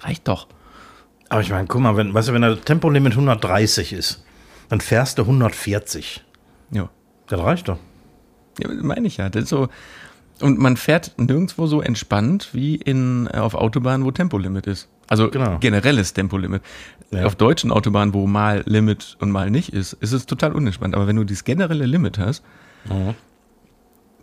[0.00, 0.48] Reicht doch.
[1.28, 4.24] Aber ich meine, guck mal, wenn, weißt du, wenn der Tempolimit 130 ist,
[4.68, 6.22] dann fährst du 140.
[6.70, 6.90] Ja.
[7.26, 7.78] Das reicht doch.
[8.58, 9.30] Ja, meine ich ja.
[9.30, 9.68] Das ist so,
[10.42, 14.88] und man fährt nirgendwo so entspannt wie in, auf Autobahnen, wo Tempolimit ist.
[15.08, 15.58] Also genau.
[15.58, 16.62] generelles Tempolimit.
[17.10, 17.26] Ja.
[17.26, 20.94] Auf deutschen Autobahnen, wo mal Limit und mal nicht ist, ist es total unentspannt.
[20.94, 22.42] Aber wenn du dieses generelle Limit hast,
[22.86, 23.14] mhm.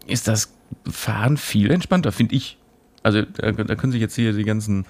[0.08, 0.54] ist das
[0.90, 2.58] Fahren viel entspannter, finde ich.
[3.04, 4.86] Also da, da, können sich jetzt hier die ganzen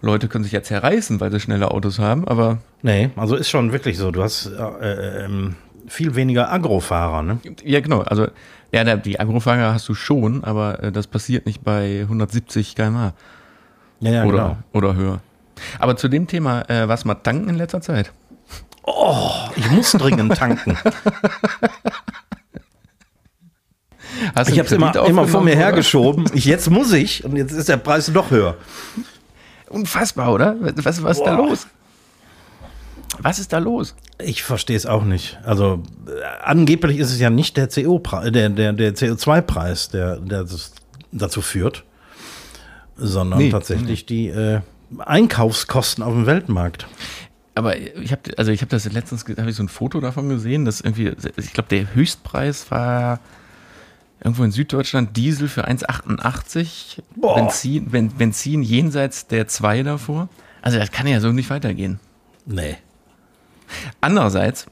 [0.00, 2.58] Leute können sich jetzt zerreißen, weil sie schnelle Autos haben, aber.
[2.82, 4.10] Nee, also ist schon wirklich so.
[4.10, 7.38] Du hast äh, ähm, viel weniger Agrofahrer, ne?
[7.64, 8.00] Ja, genau.
[8.00, 8.28] Also
[8.72, 13.14] ja, die Agrofahrer hast du schon, aber äh, das passiert nicht bei 170 km/h.
[14.02, 14.56] Ja, ja, oder, genau.
[14.72, 15.20] oder höher.
[15.78, 18.12] Aber zu dem Thema, äh, was mal tanken in letzter Zeit?
[18.82, 20.76] Oh, ich muss dringend tanken.
[24.34, 25.60] Hast ich habe es immer, immer vor mir oder?
[25.60, 26.26] hergeschoben.
[26.34, 28.56] Ich, jetzt muss ich und jetzt ist der Preis doch höher.
[29.68, 30.56] Unfassbar, oder?
[30.60, 31.66] Was, was ist da los?
[33.18, 33.94] Was ist da los?
[34.18, 35.38] Ich verstehe es auch nicht.
[35.44, 36.10] Also äh,
[36.42, 40.72] angeblich ist es ja nicht der CO der, der, der CO2-Preis, der, der das
[41.12, 41.84] dazu führt,
[43.02, 44.06] sondern nee, tatsächlich nee.
[44.06, 44.60] die äh,
[44.98, 46.86] Einkaufskosten auf dem Weltmarkt.
[47.54, 50.64] Aber ich habe also ich habe das letztens habe ich so ein Foto davon gesehen,
[50.64, 53.20] dass irgendwie ich glaube der Höchstpreis war
[54.24, 60.28] irgendwo in Süddeutschland Diesel für 1,88, Benzin, Benzin jenseits der 2 davor.
[60.62, 61.98] Also das kann ja so nicht weitergehen.
[62.46, 62.76] Nee.
[64.00, 64.66] Andererseits,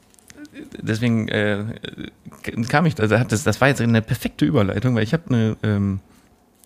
[0.81, 1.65] deswegen äh,
[2.69, 5.99] kam ich, also das, das war jetzt eine perfekte Überleitung, weil ich habe eine ähm,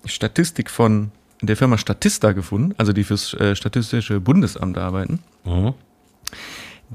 [0.06, 5.20] Statistik von der Firma Statista gefunden, also die fürs äh, Statistische Bundesamt arbeiten.
[5.44, 5.74] Mhm.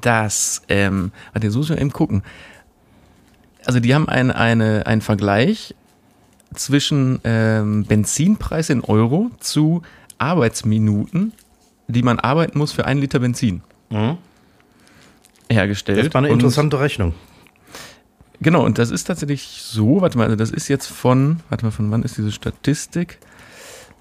[0.00, 2.22] Dass, ähm, warte, so muss ich eben gucken.
[3.66, 5.74] Also die haben ein, eine, einen Vergleich
[6.54, 9.82] zwischen ähm, Benzinpreis in Euro zu
[10.18, 11.32] Arbeitsminuten,
[11.88, 13.62] die man arbeiten muss für einen Liter Benzin.
[13.90, 14.18] Mhm
[15.50, 16.06] hergestellt.
[16.06, 17.14] Das war eine interessante und, Rechnung.
[18.40, 21.70] Genau, und das ist tatsächlich so, warte mal, also das ist jetzt von, warte mal,
[21.70, 23.18] von wann ist diese Statistik?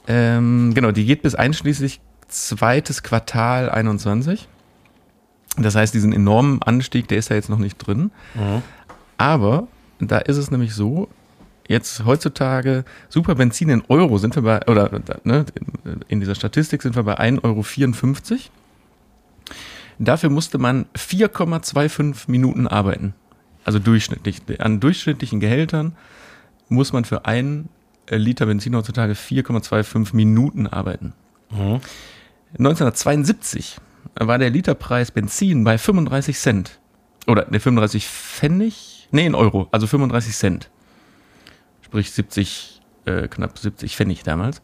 [0.10, 4.48] Ähm, genau, die geht bis einschließlich zweites Quartal 21.
[5.58, 8.12] Das heißt, diesen enormen Anstieg, der ist ja jetzt noch nicht drin.
[8.34, 8.64] Mhm.
[9.18, 9.68] Aber
[10.00, 11.10] da ist es nämlich so,
[11.68, 14.90] jetzt heutzutage super Benzin in Euro sind wir bei, oder
[15.24, 15.46] ne,
[16.08, 18.40] in dieser Statistik sind wir bei 1,54 Euro.
[20.00, 23.14] Dafür musste man 4,25 Minuten arbeiten.
[23.66, 24.42] Also durchschnittlich.
[24.60, 25.96] An durchschnittlichen Gehältern
[26.70, 27.70] muss man für einen
[28.18, 31.14] Liter Benzin heutzutage 4,25 Minuten arbeiten.
[31.52, 31.80] Mhm.
[32.58, 33.78] 1972
[34.20, 36.80] war der Literpreis Benzin bei 35 Cent.
[37.28, 39.08] Oder ne, 35 Pfennig?
[39.12, 40.70] Nee, in Euro, also 35 Cent.
[41.82, 44.62] Sprich 70, äh, knapp 70 Pfennig damals.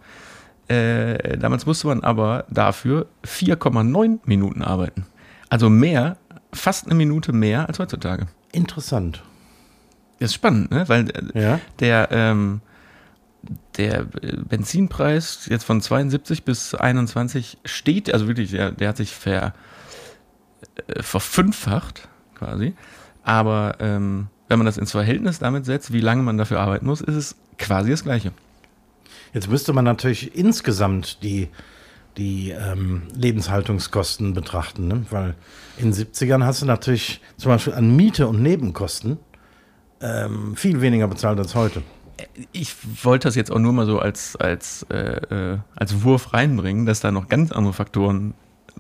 [0.68, 5.06] Äh, damals musste man aber dafür 4,9 Minuten arbeiten.
[5.50, 6.18] Also mehr
[6.52, 8.28] fast eine Minute mehr als heutzutage.
[8.52, 9.22] Interessant.
[10.20, 10.88] Das ist spannend, ne?
[10.90, 11.60] Weil äh, Ja.
[11.80, 12.62] der, ähm,
[13.78, 19.12] der äh, Benzinpreis jetzt von 72 bis 21 steht, also wirklich, der, der hat sich
[19.12, 19.54] ver,
[20.88, 22.74] äh, verfünffacht quasi.
[23.24, 27.02] Aber ähm, wenn man das ins Verhältnis damit setzt, wie lange man dafür arbeiten muss,
[27.02, 28.32] ist es quasi das Gleiche.
[29.34, 31.50] Jetzt müsste man natürlich insgesamt die,
[32.18, 35.06] die ähm, Lebenshaltungskosten betrachten, ne?
[35.10, 35.36] weil
[35.78, 39.18] in den 70ern hast du natürlich zum Beispiel an Miete und Nebenkosten
[40.02, 41.82] ähm, viel weniger bezahlt als heute.
[42.52, 46.86] Ich wollte das jetzt auch nur mal so als, als, äh, äh, als Wurf reinbringen,
[46.86, 48.34] dass da noch ganz andere Faktoren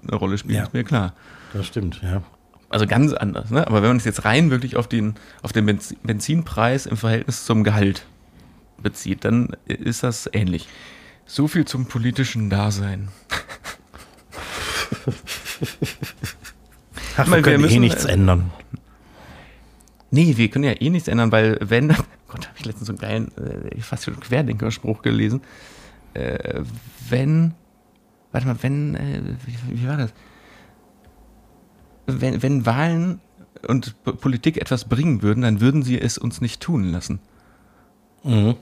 [0.07, 0.63] eine Rolle spielen, Ja.
[0.63, 1.13] ist mir klar.
[1.53, 2.21] Das stimmt, ja.
[2.69, 3.65] Also ganz anders, ne?
[3.67, 7.45] Aber wenn man es jetzt rein wirklich auf den, auf den Benz Benzinpreis im Verhältnis
[7.45, 8.05] zum Gehalt
[8.81, 10.67] bezieht, dann ist das ähnlich.
[11.25, 13.09] So viel zum politischen Dasein.
[17.17, 18.51] Ach, wir können eh nichts äh, ändern.
[20.15, 21.89] Nee, wir können ja eh nichts ändern, weil wenn,
[22.27, 25.41] Gott, habe ich letztens so einen geilen, äh, fast schon Querdenkerspruch gelesen.
[26.13, 26.61] Äh,
[27.09, 27.53] wenn,
[28.31, 30.13] warte mal, wenn, äh, wie, wie war das?
[32.07, 33.19] Wenn, wenn Wahlen
[33.67, 37.19] und P- Politik etwas bringen würden, dann würden sie es uns nicht tun lassen.
[38.23, 38.55] Mhm.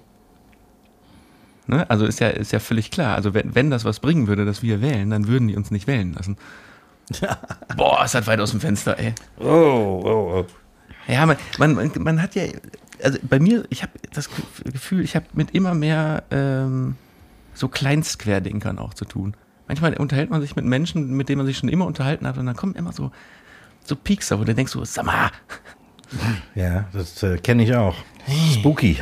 [1.68, 1.88] Ne?
[1.90, 3.16] Also ist ja, ist ja völlig klar.
[3.16, 5.86] Also wenn, wenn das was bringen würde, dass wir wählen, dann würden die uns nicht
[5.86, 6.36] wählen lassen.
[7.78, 9.14] Boah, ist das weit aus dem Fenster, ey.
[9.40, 10.23] Oh, oh, oh.
[11.08, 12.44] Ja, man, man, man, hat ja,
[13.04, 14.30] also bei mir, ich habe das
[14.64, 16.96] Gefühl, ich habe mit immer mehr ähm,
[17.54, 19.36] so Kleinstquerdenkern auch zu tun.
[19.68, 22.46] Manchmal unterhält man sich mit Menschen, mit denen man sich schon immer unterhalten hat und
[22.46, 23.12] dann kommen immer so,
[23.84, 25.32] so Piekser, wo du denkst so, sag mal.
[26.54, 27.96] Ja, das äh, kenne ich auch.
[28.54, 29.02] Spooky.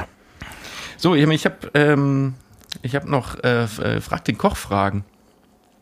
[0.96, 2.36] So, ich, habe ähm,
[2.84, 5.04] ich hab noch äh, äh, Frag den Koch-Fragen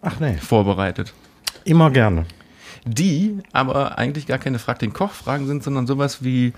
[0.01, 1.13] Ach nee, vorbereitet.
[1.65, 2.25] immer gerne.
[2.85, 6.53] Die aber eigentlich gar keine Frag den Koch-Fragen sind, sondern sowas wie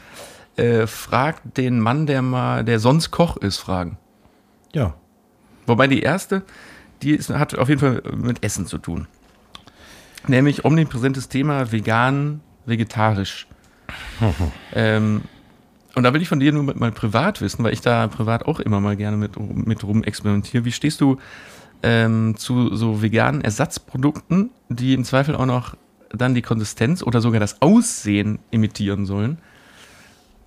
[0.55, 3.97] äh, Frag den Mann, der mal, der sonst Koch ist, Fragen.
[4.73, 4.95] Ja.
[5.65, 6.43] Wobei die erste,
[7.01, 9.07] die ist, hat auf jeden Fall mit Essen zu tun.
[10.27, 13.47] Nämlich omnipräsentes Thema vegan, vegetarisch.
[14.73, 15.21] ähm,
[15.95, 18.59] und da will ich von dir nur mal privat wissen, weil ich da privat auch
[18.59, 20.63] immer mal gerne mit, mit rum experimentiere.
[20.63, 21.17] Wie stehst du
[21.83, 25.75] ähm, zu so veganen Ersatzprodukten, die im Zweifel auch noch
[26.13, 29.37] dann die Konsistenz oder sogar das Aussehen imitieren sollen?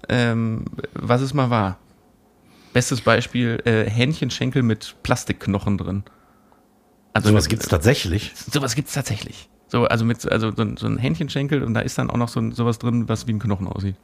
[0.09, 1.79] Ähm, was es mal war.
[2.72, 6.03] Bestes Beispiel, äh, Hähnchenschenkel mit Plastikknochen drin.
[7.12, 8.33] Also Sowas gibt es tatsächlich.
[8.35, 9.48] Sowas gibt es tatsächlich.
[9.68, 12.29] So, also mit also so, ein- so ein Hähnchenschenkel und da ist dann auch noch
[12.29, 13.96] so ein, sowas drin, was wie ein Knochen aussieht.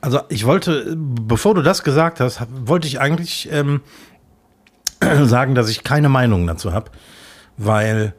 [0.00, 3.80] Also ich wollte, bevor du das gesagt hast, wollte ich eigentlich ähm,
[5.24, 6.90] sagen, dass ich keine Meinung dazu habe,
[7.56, 8.14] weil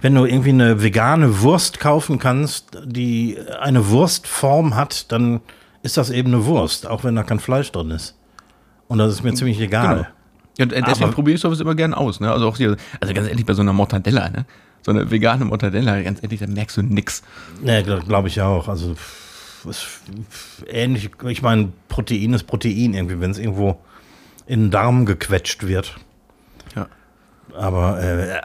[0.00, 5.40] wenn du irgendwie eine vegane Wurst kaufen kannst, die eine Wurstform hat, dann
[5.82, 8.14] ist das eben eine Wurst, auch wenn da kein Fleisch drin ist.
[8.88, 10.08] Und das ist mir ziemlich egal.
[10.58, 12.20] Und äh, deswegen probiere ich sowas immer gern aus.
[12.20, 12.30] Ne?
[12.30, 14.46] Also auch hier, also ganz ehrlich, bei so einer Mortadella, ne?
[14.82, 17.22] So eine vegane Mortadella, ganz ehrlich, da merkst du nix.
[17.62, 18.68] Ne, glaube glaub ich auch.
[18.68, 18.94] Also
[19.68, 19.86] ist
[20.68, 21.10] ähnlich.
[21.26, 23.78] Ich meine, Protein ist Protein irgendwie, wenn es irgendwo
[24.46, 25.96] in den Darm gequetscht wird.
[27.54, 28.40] Aber äh,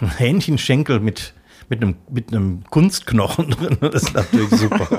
[0.00, 1.34] ein Hähnchenschenkel mit,
[1.68, 4.88] mit, einem, mit einem Kunstknochen drin, das ist natürlich super.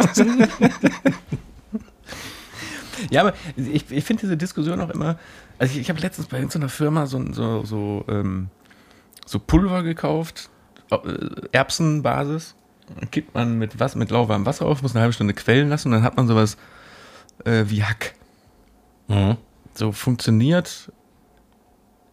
[3.10, 5.18] Ja, aber ich, ich finde diese Diskussion auch immer.
[5.58, 8.50] Also ich, ich habe letztens bei irgendeiner Firma so, so, so, ähm,
[9.26, 10.50] so Pulver gekauft,
[10.92, 10.98] äh,
[11.52, 12.56] Erbsenbasis.
[13.12, 15.94] Kippt man mit was, mit lauwarmem Wasser auf, muss eine halbe Stunde quellen lassen und
[15.94, 16.58] dann hat man sowas
[17.46, 18.14] äh, wie Hack.
[19.08, 19.38] mhm.
[19.74, 20.92] So funktioniert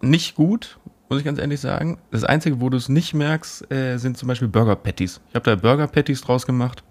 [0.01, 1.99] nicht gut, muss ich ganz ehrlich sagen.
[2.11, 5.21] Das Einzige, wo du es nicht merkst, äh, sind zum Beispiel Burger Patties.
[5.29, 6.83] Ich habe da Burger Patties draus gemacht.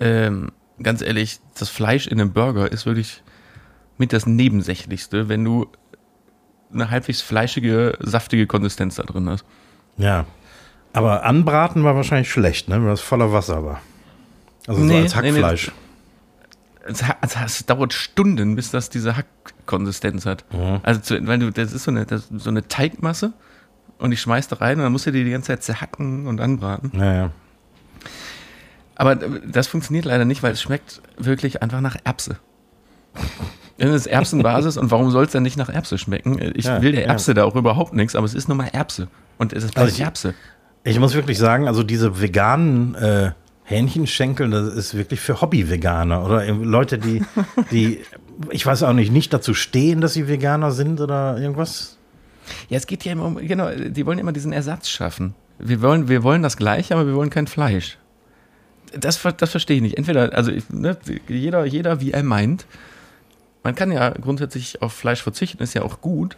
[0.00, 0.50] Ähm,
[0.82, 3.22] ganz ehrlich, das Fleisch in einem Burger ist wirklich
[3.96, 5.68] mit das Nebensächlichste, wenn du
[6.72, 9.44] eine halbwegs fleischige, saftige Konsistenz da drin hast.
[9.96, 10.26] Ja.
[10.92, 12.80] Aber anbraten war wahrscheinlich schlecht, ne?
[12.82, 13.80] weil das voller Wasser war.
[14.66, 15.40] Also so Nee, als nee, nee.
[16.86, 20.44] Es, also es dauert Stunden, bis das diese Hackkonsistenz hat.
[20.52, 20.80] Mhm.
[20.82, 23.32] Also, zu, weil du, das ist so eine, das, so eine Teigmasse
[23.98, 26.40] und die schmeißt da rein und dann musst du die die ganze Zeit zerhacken und
[26.40, 26.90] anbraten.
[26.92, 27.30] Naja.
[28.96, 32.36] Aber das funktioniert leider nicht, weil es schmeckt wirklich einfach nach Erbse.
[33.76, 36.38] Es ist Erbsenbasis und warum soll es denn nicht nach Erbse schmecken?
[36.54, 37.08] Ich Ja, will der ja.
[37.08, 39.08] Erbse da auch überhaupt nichts, aber es ist nun mal Erbse.
[39.38, 40.34] Und es ist also ich- Erbse.
[40.86, 43.32] Ich muss wirklich sagen, also diese veganen äh,
[43.64, 47.22] Hähnchenschenkel, das ist wirklich für Hobby-Veganer oder Leute, die,
[47.70, 48.00] die,
[48.50, 51.98] ich weiß auch nicht, nicht dazu stehen, dass sie Veganer sind oder irgendwas.
[52.68, 55.34] Ja, es geht ja immer um, genau, die wollen immer diesen Ersatz schaffen.
[55.58, 57.98] Wir wollen, wir wollen das Gleiche, aber wir wollen kein Fleisch.
[58.92, 59.96] Das, das verstehe ich nicht.
[59.96, 60.96] Entweder, also ne,
[61.26, 62.66] jeder, jeder wie er meint.
[63.62, 66.36] Man kann ja grundsätzlich auf Fleisch verzichten, ist ja auch gut,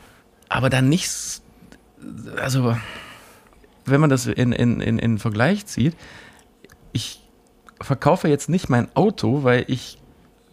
[0.49, 1.43] aber dann nichts,
[2.41, 2.77] also
[3.85, 5.97] wenn man das in, in, in, in Vergleich zieht,
[6.97, 7.21] ich
[7.81, 9.99] verkaufe jetzt nicht mein Auto, weil ich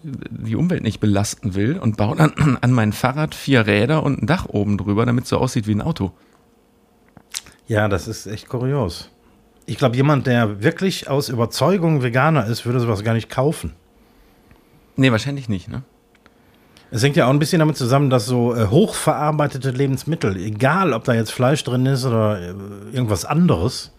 [0.04, 4.28] die Umwelt nicht belasten will und baue dann an mein Fahrrad vier Räder und ein
[4.28, 6.12] Dach oben drüber, damit es so aussieht wie ein Auto.
[7.68, 9.10] Ja, das ist echt kurios.
[9.66, 13.72] Ich glaube, jemand, der wirklich aus Überzeugung Veganer ist, würde sowas gar nicht kaufen.
[14.98, 15.84] Nee, wahrscheinlich nicht, ne?
[16.92, 21.06] Es hängt ja auch ein bisschen damit zusammen, dass so äh, hochverarbeitete Lebensmittel, egal ob
[21.06, 22.54] da jetzt Fleisch drin ist oder äh,
[22.92, 23.94] irgendwas anderes,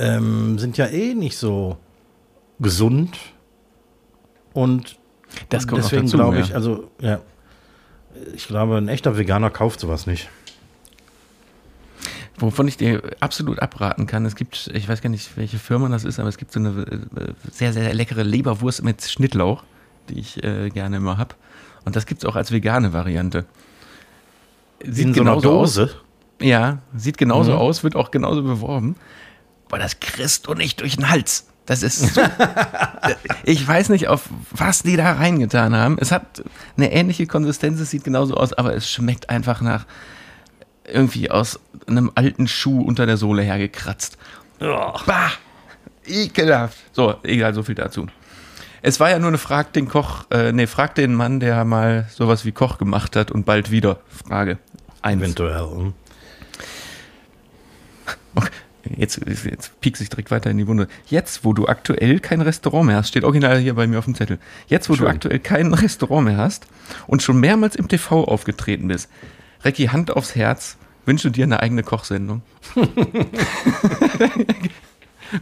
[0.00, 1.76] ähm, sind ja eh nicht so
[2.58, 3.16] gesund.
[4.52, 4.98] Und
[5.50, 6.42] das kommt deswegen glaube ja.
[6.42, 7.20] ich, also ja,
[8.34, 10.28] ich glaube, ein echter Veganer kauft sowas nicht.
[12.38, 16.04] Wovon ich dir absolut abraten kann, es gibt, ich weiß gar nicht, welche Firma das
[16.04, 19.62] ist, aber es gibt so eine äh, sehr, sehr leckere Leberwurst mit Schnittlauch,
[20.08, 21.34] die ich äh, gerne immer habe.
[21.84, 23.44] Und das gibt es auch als vegane Variante.
[24.82, 25.84] Sieht In so einer Dose?
[25.84, 25.90] Aus.
[26.40, 27.58] Ja, sieht genauso mhm.
[27.58, 28.96] aus, wird auch genauso beworben.
[29.70, 31.46] Aber das kriegst du nicht durch den Hals.
[31.64, 32.20] Das ist so,
[33.44, 35.96] ich weiß nicht, auf was die da reingetan haben.
[36.00, 36.42] Es hat
[36.76, 39.86] eine ähnliche Konsistenz, es sieht genauso aus, aber es schmeckt einfach nach
[40.84, 44.18] irgendwie aus einem alten Schuh unter der Sohle hergekratzt.
[44.60, 44.94] Oh.
[45.06, 45.30] Bah!
[46.04, 46.76] Ekelhaft.
[46.92, 48.08] So, egal, so viel dazu.
[48.82, 52.08] Es war ja nur eine Frag den Koch, äh, nee, frag den Mann, der mal
[52.12, 54.00] sowas wie Koch gemacht hat und bald wieder.
[54.26, 54.58] Frage.
[55.02, 55.22] Eins.
[55.22, 55.92] Eventuell.
[58.34, 58.50] Okay.
[58.96, 60.88] Jetzt, jetzt piekst ich direkt weiter in die Wunde.
[61.06, 64.14] Jetzt, wo du aktuell kein Restaurant mehr hast, steht original hier bei mir auf dem
[64.14, 64.38] Zettel.
[64.68, 65.04] Jetzt, wo Schön.
[65.04, 66.66] du aktuell kein Restaurant mehr hast
[67.06, 69.10] und schon mehrmals im TV aufgetreten bist,
[69.64, 72.42] Recki, Hand aufs Herz, wünsche dir eine eigene Kochsendung.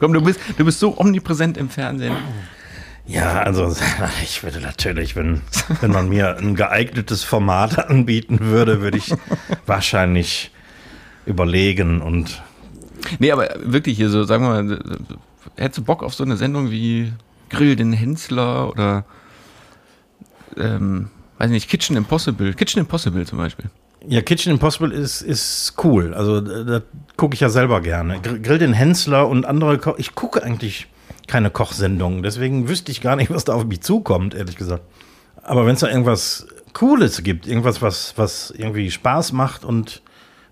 [0.00, 2.16] Komm, du bist, du bist so omnipräsent im Fernsehen.
[3.08, 3.74] Ja, also
[4.22, 5.40] ich würde natürlich, wenn,
[5.80, 9.14] wenn man mir ein geeignetes Format anbieten würde, würde ich
[9.66, 10.52] wahrscheinlich
[11.24, 12.42] überlegen und.
[13.18, 14.78] Nee, aber wirklich hier so, sagen wir mal,
[15.56, 17.12] hättest du Bock auf so eine Sendung wie
[17.50, 19.04] Grill den Hensler oder
[20.56, 21.08] ähm,
[21.38, 22.54] weiß nicht, Kitchen Impossible.
[22.54, 23.66] Kitchen Impossible zum Beispiel.
[24.06, 26.14] Ja, Kitchen Impossible ist, ist cool.
[26.14, 26.82] Also da
[27.16, 28.20] gucke ich ja selber gerne.
[28.20, 30.86] Grill den Hensler und andere Ko Ich gucke eigentlich
[31.26, 34.82] keine Kochsendungen, deswegen wüsste ich gar nicht, was da auf mich zukommt, ehrlich gesagt.
[35.42, 40.02] Aber wenn es da irgendwas Cooles gibt, irgendwas, was, was irgendwie Spaß macht und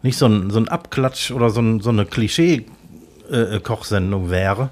[0.07, 4.71] nicht so ein, so ein Abklatsch oder so, ein, so eine Klischee-Kochsendung äh, wäre,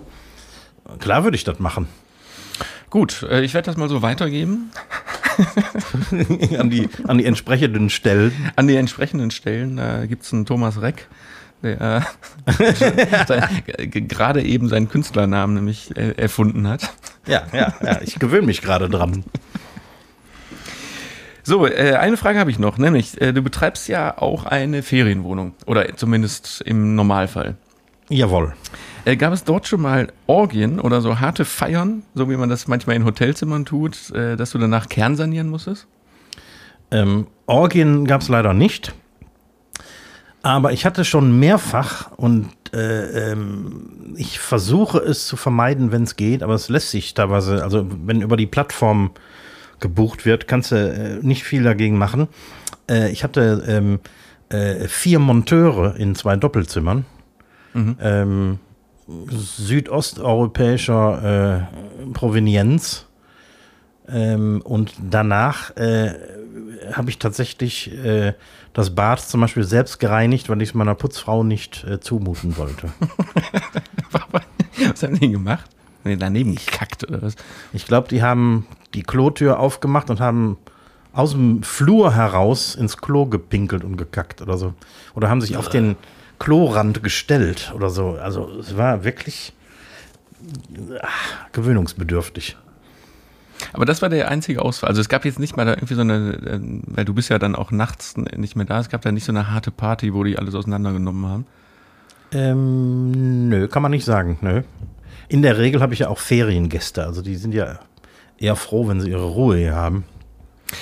[0.98, 1.88] klar würde ich das machen.
[2.88, 4.70] Gut, äh, ich werde das mal so weitergeben.
[6.58, 8.30] an, die, an die entsprechenden Stellen.
[8.54, 9.76] An die entsprechenden Stellen.
[9.76, 11.08] Da gibt es einen Thomas Reck,
[11.64, 12.06] der
[12.46, 16.94] äh, gerade eben seinen Künstlernamen nämlich äh, erfunden hat.
[17.26, 18.00] Ja, ja, ja.
[18.02, 19.24] Ich gewöhne mich gerade dran.
[21.46, 25.54] So, äh, eine Frage habe ich noch, nämlich, äh, du betreibst ja auch eine Ferienwohnung.
[25.66, 27.57] Oder zumindest im Normalfall.
[28.09, 28.54] Jawohl.
[29.04, 32.66] Äh, gab es dort schon mal Orgien oder so harte Feiern, so wie man das
[32.66, 35.87] manchmal in Hotelzimmern tut, äh, dass du danach Kern sanieren musstest?
[36.90, 38.94] Ähm, Orgien gab es leider nicht.
[40.42, 46.16] Aber ich hatte schon mehrfach und äh, ähm, ich versuche es zu vermeiden, wenn es
[46.16, 49.11] geht, aber es lässt sich teilweise, also wenn über die Plattform
[49.84, 52.28] gebucht wird, kannst du äh, nicht viel dagegen machen.
[52.88, 54.00] Äh, ich hatte ähm,
[54.48, 57.04] äh, vier Monteure in zwei Doppelzimmern.
[57.74, 57.98] Mhm.
[58.00, 58.58] Ähm,
[59.28, 61.64] südosteuropäischer äh,
[62.14, 63.04] Provenienz.
[64.08, 66.14] Ähm, und danach äh,
[66.94, 68.32] habe ich tatsächlich äh,
[68.72, 72.88] das Bad zum Beispiel selbst gereinigt, weil ich es meiner Putzfrau nicht zumuten wollte.
[74.88, 75.68] was haben die gemacht?
[76.04, 77.36] Nee, daneben gekackt oder was?
[77.74, 80.56] Ich glaube, die haben die Klotür aufgemacht und haben
[81.12, 84.75] aus dem Flur heraus ins Klo gepinkelt und gekackt oder so.
[85.14, 85.96] Oder haben sich auf den
[86.38, 88.18] Klorand gestellt oder so.
[88.21, 89.52] Also es war wirklich
[91.00, 92.56] ach, gewöhnungsbedürftig.
[93.73, 94.88] Aber das war der einzige Ausfall.
[94.88, 97.38] Also es gab jetzt nicht mal da irgendwie so eine, äh, weil du bist ja
[97.38, 100.25] dann auch nachts nicht mehr da, es gab da nicht so eine harte Party, wo
[100.25, 101.46] die alles auseinandergenommen haben.
[102.33, 104.62] Ähm, nö, kann man nicht sagen, nö.
[105.29, 107.79] In der Regel habe ich ja auch Feriengäste, also die sind ja
[108.44, 110.04] eher froh, wenn sie ihre Ruhe hier haben.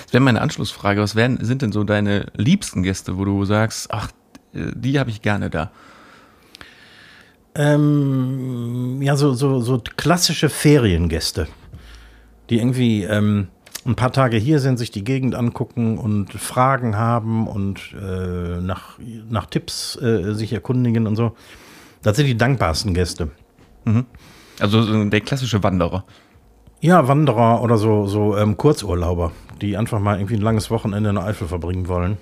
[0.05, 1.01] Das wäre meine Anschlussfrage.
[1.01, 4.11] Was wären, sind denn so deine liebsten Gäste, wo du sagst, ach,
[4.53, 5.71] die habe ich gerne da?
[7.55, 11.49] Ähm, ja, so, so, so klassische Feriengäste,
[12.49, 13.49] die irgendwie ähm,
[13.85, 18.99] ein paar Tage hier sind, sich die Gegend angucken und Fragen haben und äh, nach,
[19.29, 21.37] nach Tipps äh, sich erkundigen und so.
[22.03, 23.31] Das sind die dankbarsten Gäste.
[24.61, 26.05] Also so der klassische Wanderer.
[26.83, 29.31] Ja, Wanderer oder so, so ähm, Kurzurlauber,
[29.61, 32.19] die einfach mal irgendwie ein langes Wochenende in der Eifel verbringen wollen.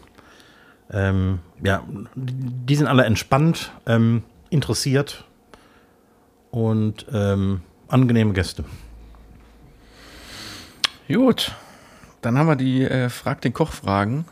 [0.90, 1.82] Ähm, ja,
[2.14, 5.24] die sind alle entspannt, ähm, interessiert
[6.50, 8.64] und ähm, angenehme Gäste.
[11.08, 11.52] Gut.
[12.20, 14.26] Dann haben wir die äh, Frag den Koch-Fragen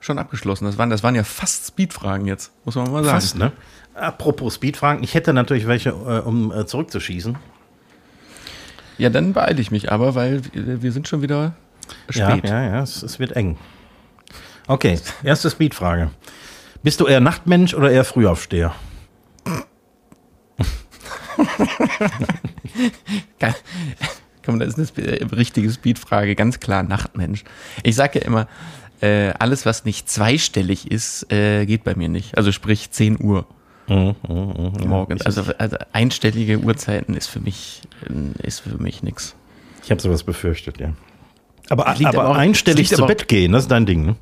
[0.00, 0.64] schon abgeschlossen.
[0.64, 3.20] Das waren, das waren ja fast Speed-Fragen jetzt, muss man mal sagen.
[3.20, 3.52] Fast, ne?
[3.92, 7.36] Apropos Speedfragen, ich hätte natürlich welche, äh, um äh, zurückzuschießen.
[8.98, 11.54] Ja, dann beeile ich mich aber, weil wir sind schon wieder
[12.12, 12.48] Ja, spät.
[12.48, 13.56] ja, ja, es, es wird eng.
[14.66, 16.10] Okay, erste Speedfrage.
[16.82, 18.74] Bist du eher Nachtmensch oder eher Frühaufsteher?
[24.44, 27.44] Komm, das ist eine sp- richtige Speedfrage, ganz klar Nachtmensch.
[27.82, 28.46] Ich sage ja immer,
[29.00, 32.36] äh, alles, was nicht zweistellig ist, äh, geht bei mir nicht.
[32.36, 33.46] Also sprich 10 Uhr
[33.86, 34.86] Mhm, mhm, ja.
[34.86, 35.26] morgens.
[35.26, 37.93] Also, also einstellige Uhrzeiten ist für mich äh,
[38.42, 39.34] ist für mich nix.
[39.84, 40.92] ich habe sowas befürchtet, ja.
[41.70, 44.16] Aber, aber, aber auch- einstellig zu aber Bett gehen, das ist dein Ding, ne?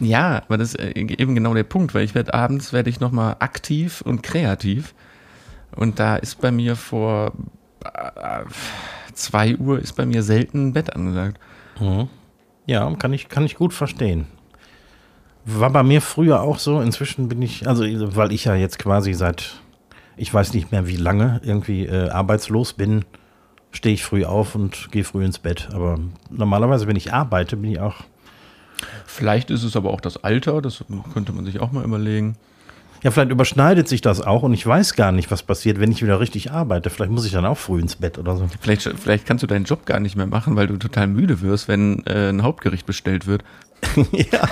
[0.00, 3.00] Ja, aber das ist äh, eben genau der Punkt, weil ich werde abends werde ich
[3.00, 4.94] noch mal aktiv und kreativ
[5.76, 7.32] und da ist bei mir vor
[7.84, 8.42] äh,
[9.12, 11.38] 2 Uhr ist bei mir selten ein Bett angesagt.
[12.66, 14.26] Ja, kann ich, kann ich gut verstehen.
[15.44, 16.80] War bei mir früher auch so.
[16.80, 17.84] Inzwischen bin ich, also
[18.16, 19.60] weil ich ja jetzt quasi seit,
[20.16, 23.04] ich weiß nicht mehr wie lange, irgendwie äh, arbeitslos bin,
[23.70, 25.68] stehe ich früh auf und gehe früh ins Bett.
[25.72, 25.98] Aber
[26.30, 27.96] normalerweise, wenn ich arbeite, bin ich auch.
[29.06, 32.36] Vielleicht ist es aber auch das Alter, das könnte man sich auch mal überlegen.
[33.04, 36.02] Ja, vielleicht überschneidet sich das auch und ich weiß gar nicht, was passiert, wenn ich
[36.02, 36.88] wieder richtig arbeite.
[36.88, 38.48] Vielleicht muss ich dann auch früh ins Bett oder so.
[38.62, 41.68] Vielleicht, vielleicht kannst du deinen Job gar nicht mehr machen, weil du total müde wirst,
[41.68, 43.44] wenn äh, ein Hauptgericht bestellt wird.
[44.12, 44.48] ja.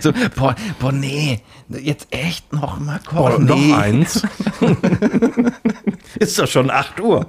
[0.00, 3.46] So, boah, boah, nee, jetzt echt noch mal Boah, kochen.
[3.46, 3.72] noch nee.
[3.72, 4.26] eins.
[6.18, 7.26] Ist doch schon 8 Uhr.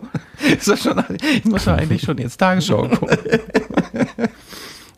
[0.57, 3.17] Ist das schon, ich muss ja eigentlich schon jetzt Tagesschau gucken.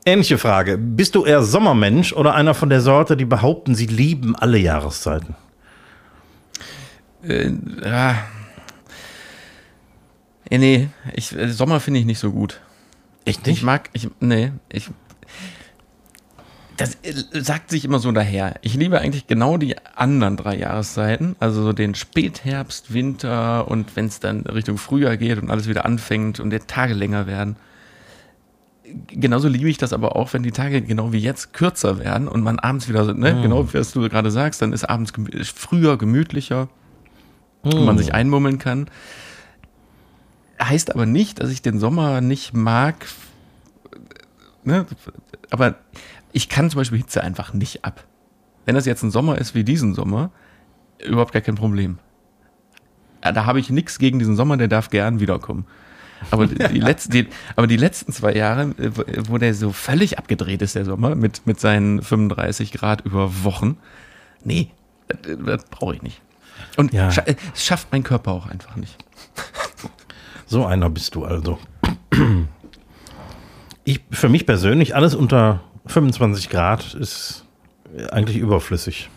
[0.05, 0.77] Ähnliche Frage.
[0.77, 5.35] Bist du eher Sommermensch oder einer von der Sorte, die behaupten, sie lieben alle Jahreszeiten?
[7.23, 7.51] Äh,
[7.83, 8.11] ja.
[8.11, 8.15] Äh,
[10.57, 12.61] Nee, ich, äh, Sommer finde ich nicht so gut.
[13.25, 14.89] Echt Ich mag, ich, nee, ich.
[16.77, 18.55] Das äh, sagt sich immer so daher.
[18.61, 24.05] Ich liebe eigentlich genau die anderen drei Jahreszeiten, also so den Spätherbst, Winter und wenn
[24.05, 27.55] es dann Richtung Frühjahr geht und alles wieder anfängt und die Tage länger werden.
[29.07, 32.43] Genauso liebe ich das aber auch, wenn die Tage genau wie jetzt kürzer werden und
[32.43, 36.69] man abends wieder, ne, genau wie du gerade sagst, dann ist abends gemü früher gemütlicher
[37.63, 38.89] und man sich einmummeln kann.
[40.61, 42.95] Heißt aber nicht, dass ich den Sommer nicht mag.
[44.63, 44.85] Ne?
[45.49, 45.75] Aber
[46.31, 48.05] ich kann zum Beispiel Hitze einfach nicht ab.
[48.65, 50.31] Wenn das jetzt ein Sommer ist wie diesen Sommer,
[51.03, 51.99] überhaupt gar kein Problem.
[53.23, 55.65] Ja, Da habe ich nichts gegen diesen Sommer, der darf gern wiederkommen.
[56.31, 59.03] Aber die, die, letzten, die, aber die letzten zwei Jahre, äh, wo-
[59.33, 63.77] wo der so völlig abgedreht ist, der Sommer, mit, mit seinen 35 Grad über Wochen,
[64.43, 64.69] nee,
[65.07, 66.21] das, das brauche ich nicht.
[66.77, 67.11] Und Ja.
[67.11, 68.97] scha äh, es schafft mein Körper auch einfach nicht.
[70.47, 71.57] So einer bist du also.
[73.83, 77.45] Ich, für mich persönlich, alles unter 25 Grad ist
[78.11, 79.09] eigentlich überflüssig.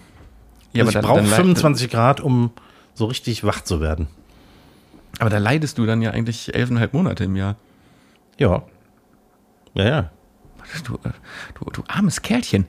[0.73, 2.51] Ja, also ich brauche dann leid- 25 Grad, um
[2.95, 4.09] so richtig wach zu werden.
[5.19, 7.57] Aber da leidest du dann ja eigentlich elfeinhalb Monate im Jahr.
[8.39, 8.63] Ja.
[9.75, 10.11] Ja, ja.
[10.85, 11.11] Du, äh,
[11.55, 12.67] du, du armes Kerlchen.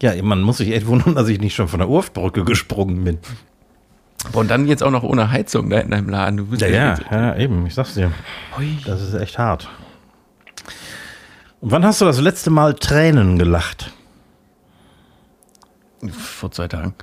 [0.00, 3.18] Ja, man muss sich echt wundern, dass ich nicht schon von der Urftbrücke gesprungen bin.
[4.32, 6.36] Und dann jetzt auch noch ohne Heizung da in deinem Laden.
[6.38, 8.12] Du bist Ja, ja, ja, eben, ich sag's dir.
[8.56, 8.78] Hui.
[8.84, 9.68] Das ist echt hart.
[11.60, 13.92] Und wann hast du das letzte Mal Tränen gelacht?
[16.10, 16.94] Vor zwei Tagen.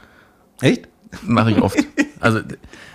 [0.62, 0.88] Echt?
[1.24, 1.78] Mache ich oft.
[2.20, 2.42] Also,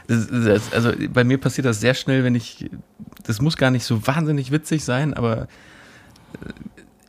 [0.07, 2.69] das, das, also bei mir passiert das sehr schnell, wenn ich.
[3.25, 5.47] Das muss gar nicht so wahnsinnig witzig sein, aber äh,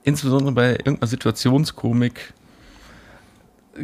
[0.04, 2.34] insbesondere bei irgendeiner Situationskomik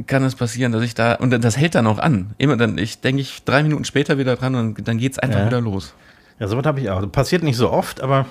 [0.08, 1.16] kann es passieren, dass ich da.
[1.16, 2.34] Und das hält dann auch an.
[2.38, 5.46] Immer dann, ich denke ich drei Minuten später wieder dran und dann geht's einfach Ja.
[5.48, 5.94] wieder los.
[6.40, 7.12] Ja, sowas habe ich auch.
[7.12, 8.26] Passiert nicht so oft, aber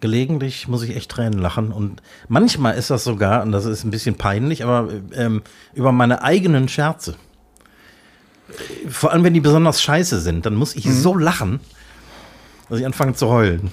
[0.00, 1.70] gelegentlich muss ich echt Tränen lachen.
[1.72, 5.42] Und manchmal ist das sogar, und das ist ein bisschen peinlich, aber ähm,
[5.74, 7.14] über meine eigenen Scherze.
[8.88, 11.60] Vor allem, wenn die besonders scheiße sind, dann muss ich so lachen,
[12.68, 13.72] dass ich anfange zu heulen.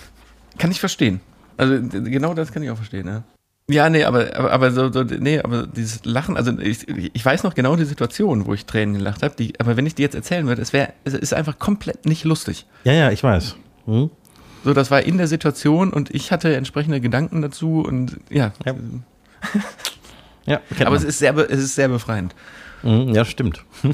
[0.57, 1.21] Kann ich verstehen.
[1.57, 3.23] Also genau das kann ich auch verstehen, ja.
[3.69, 7.43] Ja, nee, aber, aber, aber so, so, nee, aber dieses Lachen, also ich, ich weiß
[7.43, 10.15] noch genau die Situation, wo ich Tränen gelacht habe, die, aber wenn ich die jetzt
[10.15, 12.65] erzählen würde, es wäre, es ist einfach komplett nicht lustig.
[12.83, 13.57] Ja, ja, ich weiß.
[13.85, 14.09] Hm?
[14.63, 18.53] So, das war in der Situation und ich hatte entsprechende Gedanken dazu und ja.
[18.65, 18.73] Ja.
[20.45, 20.93] Ja, Aber man.
[20.95, 22.33] es ist sehr, es ist sehr befreiend.
[22.83, 23.63] Mhm, Ja, stimmt.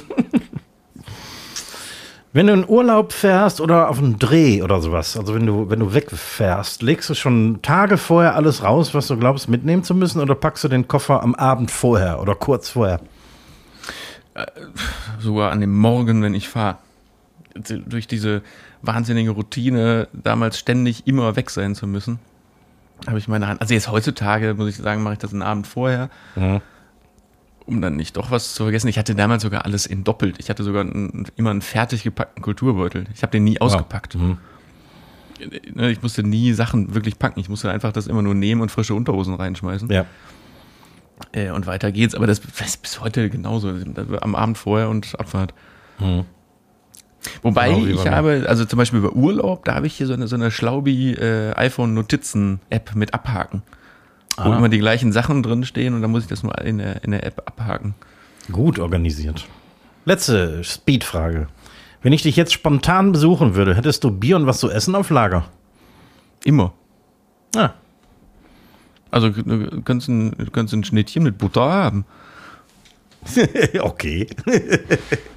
[2.34, 5.80] wenn du in Urlaub fährst oder auf einen Dreh oder sowas, also wenn du, wenn
[5.80, 10.20] du wegfährst, legst du schon Tage vorher alles raus, was du glaubst mitnehmen zu müssen,
[10.22, 13.00] oder packst du den Koffer am Abend vorher oder kurz vorher?
[15.20, 16.78] Sogar an dem Morgen, wenn ich fahre.
[17.88, 18.42] Durch diese
[18.82, 22.20] wahnsinnige Routine, damals ständig immer weg sein zu müssen,
[23.08, 23.62] habe ich meine Hand.
[23.62, 26.10] Also jetzt heutzutage, muss ich sagen, mache ich das einen Abend vorher,
[27.66, 28.88] um dann nicht doch was zu vergessen.
[28.88, 30.36] Ich hatte damals sogar alles in doppelt.
[30.40, 33.06] Ich hatte sogar einen, immer einen fertig gepackten Kulturbeutel.
[33.14, 34.16] Ich habe den nie ausgepackt.
[34.16, 34.38] Mhm.
[35.74, 37.40] Ne, Ich musste nie Sachen wirklich packen.
[37.40, 39.90] Ich musste einfach das immer nur nehmen und frische Unterhosen reinschmeißen.
[39.92, 40.06] Ja.
[41.32, 42.16] Äh, und weiter geht's.
[42.16, 43.74] Aber das ist bis heute genauso.
[44.22, 45.54] Am Abend vorher und Abfahrt.
[47.42, 50.28] Wobei Genau ich habe, also zum Beispiel bei Urlaub, da habe ich hier so eine,
[50.28, 53.62] so eine Schlaubi äh, iPhone-Notizen-App mit Abhaken.
[54.38, 54.58] Wo Ah.
[54.58, 57.12] immer die gleichen Sachen drin stehen und dann muss ich das nur in der, in
[57.12, 57.96] der App abhaken.
[58.52, 59.46] Gut organisiert.
[60.06, 61.48] Letzte Speedfrage.
[62.02, 65.10] Wenn ich dich jetzt spontan besuchen würde, hättest du Bier und was zu essen auf
[65.10, 65.46] Lager?
[66.44, 66.74] Immer.
[67.56, 67.70] Ah,
[69.10, 72.06] Also du kannst ein, du kannst ein Schnittchen mit Butter haben.
[73.80, 74.28] okay.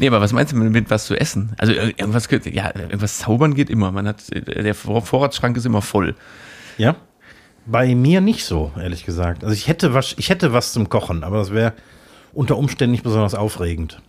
[0.00, 1.52] Nee, aber was meinst du mit, mit was zu essen?
[1.58, 3.92] Also ir- irgendwas, ja, irgendwas zaubern geht immer.
[3.92, 6.16] Man hat, der Vor- Vorratsschrank ist immer voll.
[6.78, 6.96] Ja.
[7.66, 9.44] Bei mir nicht so, ehrlich gesagt.
[9.44, 11.74] Also ich hätte was, ich hätte was zum Kochen, aber das wäre
[12.32, 14.00] unter Umständen nicht besonders aufregend.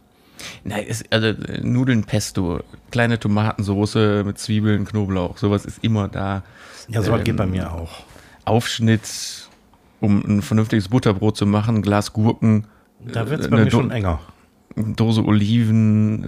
[0.63, 6.43] Nein, es, also äh, Nudeln Pesto, kleine Tomatensoße mit Zwiebeln, Knoblauch, sowas ist immer da.
[6.87, 7.91] Ja, sowas Ähm, geht bei mir auch.
[8.45, 9.49] Aufschnitt,
[9.99, 12.65] um ein vernünftiges Butterbrot zu machen, Glas Gurken,
[13.05, 14.19] Da wird es äh, bei mir schon enger.
[14.75, 16.23] Dose Oliven.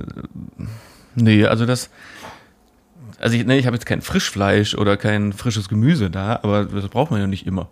[0.59, 0.63] äh,
[1.15, 1.89] Nee, also das.
[3.19, 6.89] Also ich, nee, ich habe jetzt kein Frischfleisch oder kein frisches Gemüse da, aber das
[6.89, 7.69] braucht man ja nicht immer.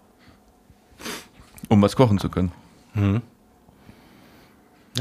[1.67, 2.51] Um was kochen zu können.
[2.95, 3.21] Ja,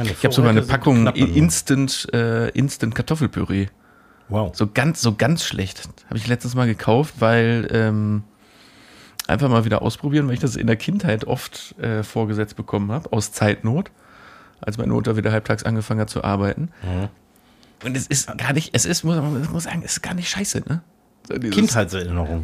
[0.05, 1.07] Ich habe sogar eine Packung.
[1.09, 3.67] Instant, äh, Instant Kartoffelpüree.
[4.29, 4.55] Wow.
[4.57, 5.89] So ganz, so ganz schlecht.
[6.07, 8.23] Habe ich letztes Mal gekauft, weil ähm,
[9.27, 13.13] einfach mal wieder ausprobieren, weil ich das in der Kindheit oft äh, vorgesetzt bekommen habe,
[13.13, 13.91] aus Zeitnot,
[14.61, 16.71] als meine Mutter wieder halbtags angefangen hat zu arbeiten.
[17.85, 20.29] Und es ist gar nicht, es ist, muss man muss sagen, es ist gar nicht
[20.29, 20.83] scheiße, ne?
[21.29, 22.43] So Kindheitserinnerung.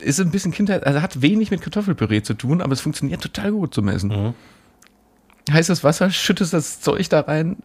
[0.00, 3.52] Ist ein bisschen Kindheit, also hat wenig mit Kartoffelpüree zu tun, aber es funktioniert total
[3.52, 4.34] gut zum Essen.
[5.50, 7.56] Heißes Wasser, schüttest das Zeug da rein,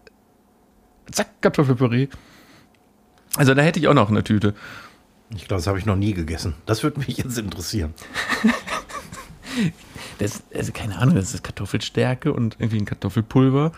[1.11, 2.07] zack, Kartoffelpüree.
[3.37, 4.53] Also da hätte ich auch noch eine Tüte.
[5.33, 6.55] Ich glaube, das habe ich noch nie gegessen.
[6.65, 7.93] Das würde mich jetzt interessieren.
[10.19, 13.71] Das, also keine Ahnung, das ist Kartoffelstärke und irgendwie ein Kartoffelpulver.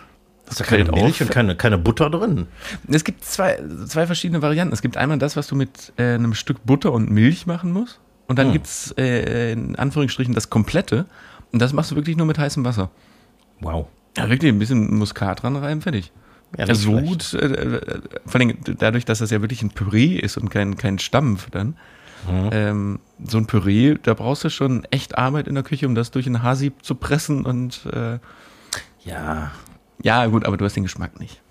[0.49, 1.21] Ist ja keine Milch auf.
[1.21, 2.47] und keine, keine Butter drin.
[2.87, 4.73] Es gibt zwei, zwei verschiedene Varianten.
[4.73, 7.99] Es gibt einmal das, was du mit äh, einem Stück Butter und Milch machen musst.
[8.27, 11.05] Und dann gibt's äh, in Anführungsstrichen das Komplette.
[11.51, 12.89] Und das machst du wirklich nur mit heißem Wasser.
[13.61, 13.87] Wow.
[14.17, 16.11] Ja, wirklich ein bisschen Muskat dran rein, fertig.
[16.57, 20.17] Ja, nicht so gut, äh, äh, vor allem dadurch, dass das ja wirklich ein Püree
[20.17, 21.75] ist und kein, kein Stampf dann.
[22.29, 26.11] Ähm, so ein Püree, da brauchst du schon echt Arbeit in der Küche, um das
[26.11, 28.19] durch ein Haarsieb zu pressen und äh,
[29.03, 29.51] Ja.
[30.01, 31.41] ja, gut, aber du hast den Geschmack nicht.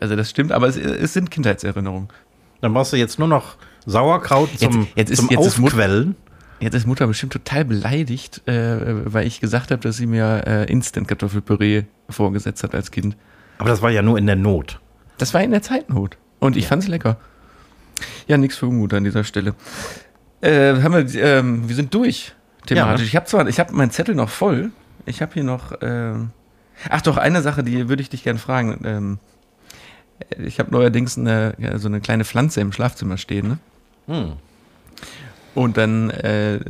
[0.00, 2.08] Also das stimmt, aber es, es sind Kindheitserinnerungen.
[2.60, 3.56] Dann brauchst du jetzt nur noch
[3.86, 6.16] Sauerkraut zum, jetzt ist- zum jetzt ist Aufquellen.
[6.60, 10.64] Jetzt ist Mutter bestimmt total beleidigt, äh, weil ich gesagt habe, dass sie mir äh,
[10.72, 13.16] Instant-Kartoffelpüree vorgesetzt hat als Kind.
[13.58, 14.80] Aber das war ja nur in der Not.
[15.18, 16.16] Das war in der Zeitnot.
[16.38, 17.18] Und ich fand's lecker.
[18.26, 19.54] Ja, nichts für Unmut an dieser Stelle.
[20.44, 22.32] Äh, haben wir, ähm, wir sind durch
[22.66, 23.02] thematisch.
[23.02, 23.06] Ja.
[23.06, 24.70] Ich habe zwar, ich habe meinen Zettel noch voll.
[25.06, 25.72] Ich habe hier noch.
[25.80, 26.30] Ähm,
[26.90, 28.80] ach doch, eine Sache, die würde ich dich gerne fragen.
[28.84, 29.18] Ähm,
[30.38, 33.48] ich habe neuerdings eine, so eine kleine Pflanze im Schlafzimmer stehen.
[33.48, 33.58] Ne?
[34.06, 34.32] Hm.
[35.54, 36.60] Und dann äh,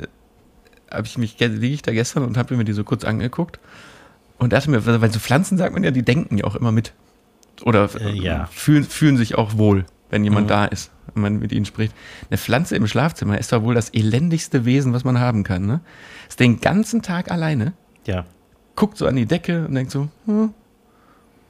[0.90, 3.58] habe ich mich, liege ich da gestern und habe mir die so kurz angeguckt
[4.38, 6.92] und dachte mir, weil so Pflanzen sagt man ja, die denken ja auch immer mit.
[7.62, 8.46] Oder Äh, ja.
[8.52, 11.94] fühlen, fühlen sich auch wohl, wenn jemand da ist, wenn man mit ihnen spricht.
[12.30, 15.66] Eine Pflanze im Schlafzimmer ist doch wohl das elendigste Wesen, was man haben kann.
[15.66, 15.80] Ne?
[16.28, 17.72] Ist den ganzen Tag alleine,
[18.06, 18.24] Ja.
[18.76, 20.52] guckt so an die Decke und denkt so, hm,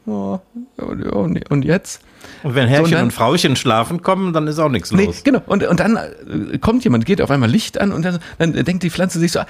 [0.06, 0.38] oh,
[0.76, 2.02] und, und jetzt?
[2.42, 5.06] Und wenn Herrchen So, und dann- und Frauchen schlafen kommen, dann ist auch nichts Nee,
[5.06, 5.22] los.
[5.24, 5.42] genau.
[5.46, 8.82] Und, und dann äh, kommt jemand, geht auf einmal Licht an und dann, dann denkt
[8.82, 9.46] die Pflanze sich so, ah,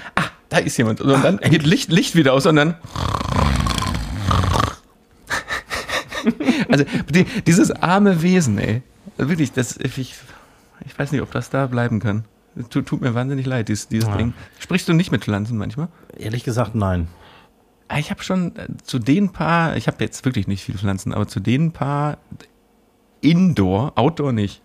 [0.49, 1.01] da ist jemand.
[1.01, 2.75] Und dann geht Licht, Licht wieder aus und dann.
[6.83, 8.81] Also die, dieses arme Wesen, ey.
[9.17, 10.15] Also Wirklich, das, ich,
[10.85, 12.25] ich weiß nicht, ob das da bleiben kann.
[12.69, 14.17] Tut, tut mir wahnsinnig leid, dieses, dieses Ja.
[14.17, 14.33] Ding.
[14.59, 15.89] Sprichst du nicht mit Pflanzen manchmal?
[16.17, 17.07] Ehrlich gesagt, nein.
[17.87, 21.13] Ah, Ich habe schon äh, zu den paar, ich habe jetzt wirklich nicht viele Pflanzen,
[21.13, 22.17] aber zu den paar
[23.21, 24.61] Indoor, Outdoor nicht.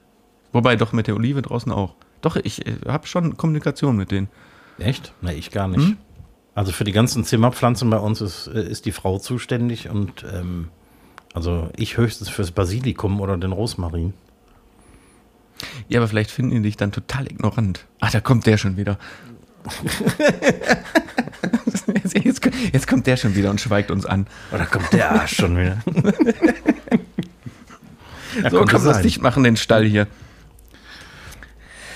[0.53, 1.95] Wobei doch mit der Olive draußen auch.
[2.21, 4.29] Doch, ich äh, habe schon Kommunikation mit denen.
[4.79, 5.13] Echt?
[5.21, 5.81] Nee, ich gar nicht.
[5.85, 5.97] Hm?
[6.55, 10.69] Also für die ganzen Zimmerpflanzen bei uns ist, äh, ist die Frau zuständig und ähm,
[11.33, 14.15] also ich höchstens fürs Basilikum oder den Rosmarin.
[15.89, 17.87] Ja, aber vielleicht finden die dich dann total ignorant.
[18.01, 18.99] Ach, da kommt der schon wieder.
[22.03, 24.27] jetzt, jetzt, jetzt, kommt der schon wieder und schweigt uns an.
[24.53, 25.79] Oder kommt der Arsch schon wieder?
[28.43, 30.07] ja, so, komm, lass dicht machen, den Stall hier.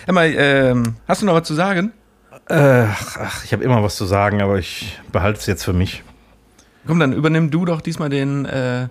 [0.04, 1.92] Hör mal, ähm, hast du noch was zu sagen?
[2.48, 6.02] Äh, ach, ich habe immer was zu sagen, aber ich behalte es jetzt für mich.
[6.86, 8.88] Komm, dann übernimm du doch diesmal den, äh,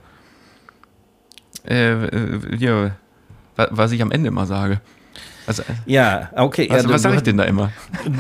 [1.63, 2.95] äh, hier,
[3.55, 4.81] was ich am Ende immer sage.
[5.45, 6.69] Also, ja, okay.
[6.69, 7.71] Also, ja, was sage ich denn da immer?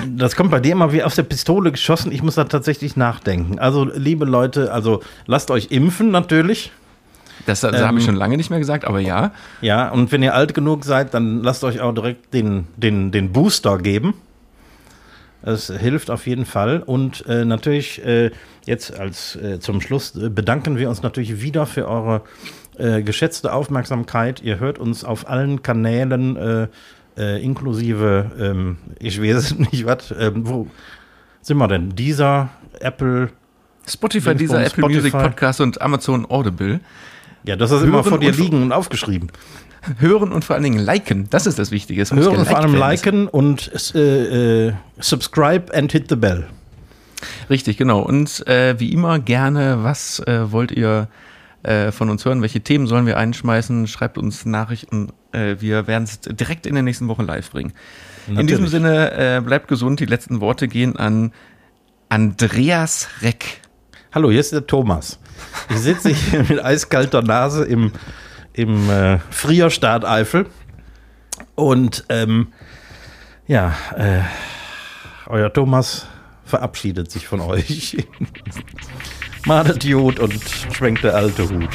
[0.09, 2.11] Das kommt bei dir immer wie aus der Pistole geschossen.
[2.11, 3.59] Ich muss da tatsächlich nachdenken.
[3.59, 6.71] Also, liebe Leute, also lasst euch impfen natürlich.
[7.45, 9.31] Das, das ähm, habe ich schon lange nicht mehr gesagt, aber ja.
[9.61, 13.31] Ja, und wenn ihr alt genug seid, dann lasst euch auch direkt den, den, den
[13.31, 14.13] Booster geben.
[15.41, 16.81] Es hilft auf jeden Fall.
[16.85, 18.31] Und äh, natürlich äh,
[18.65, 22.21] jetzt als äh, zum Schluss äh, bedanken wir uns natürlich wieder für eure
[22.77, 24.41] äh, geschätzte Aufmerksamkeit.
[24.41, 26.69] Ihr hört uns auf allen Kanälen,
[27.17, 30.67] äh, inklusive, ähm, ich weiß nicht was, ähm, wo
[31.41, 31.95] sind wir denn?
[31.95, 32.49] Dieser,
[32.79, 33.29] Apple,
[33.87, 34.95] Spotify, dieser Apple Spotify.
[34.95, 36.79] Music Podcast und Amazon Audible.
[37.43, 39.29] Ja, das ist immer vor dir liegen und aufgeschrieben.
[39.99, 42.01] Hören und vor allen Dingen liken, das ist das Wichtige.
[42.01, 46.47] Es Hören und vor allem liken und äh, äh, subscribe and hit the bell.
[47.49, 47.99] Richtig, genau.
[47.99, 51.09] Und äh, wie immer gerne, was äh, wollt ihr
[51.63, 52.41] äh, von uns hören?
[52.41, 53.87] Welche Themen sollen wir einschmeißen?
[53.87, 55.11] Schreibt uns Nachrichten.
[55.31, 57.73] Äh, wir werden es direkt in der nächsten Woche live bringen.
[58.27, 58.39] Natürlich.
[58.39, 59.99] In diesem Sinne, bleibt gesund.
[59.99, 61.33] Die letzten Worte gehen an
[62.07, 63.59] Andreas Reck.
[64.13, 65.19] Hallo, hier ist der Thomas.
[65.69, 67.91] Ich sitze hier mit eiskalter Nase im
[68.53, 70.45] im äh, Frierstaat Eifel.
[71.55, 72.53] Und ähm,
[73.47, 74.21] ja, äh,
[75.27, 76.07] euer Thomas
[76.45, 77.97] verabschiedet sich von euch.
[79.45, 80.41] Madet Jod und
[80.71, 81.69] schwenkt der alte Hut.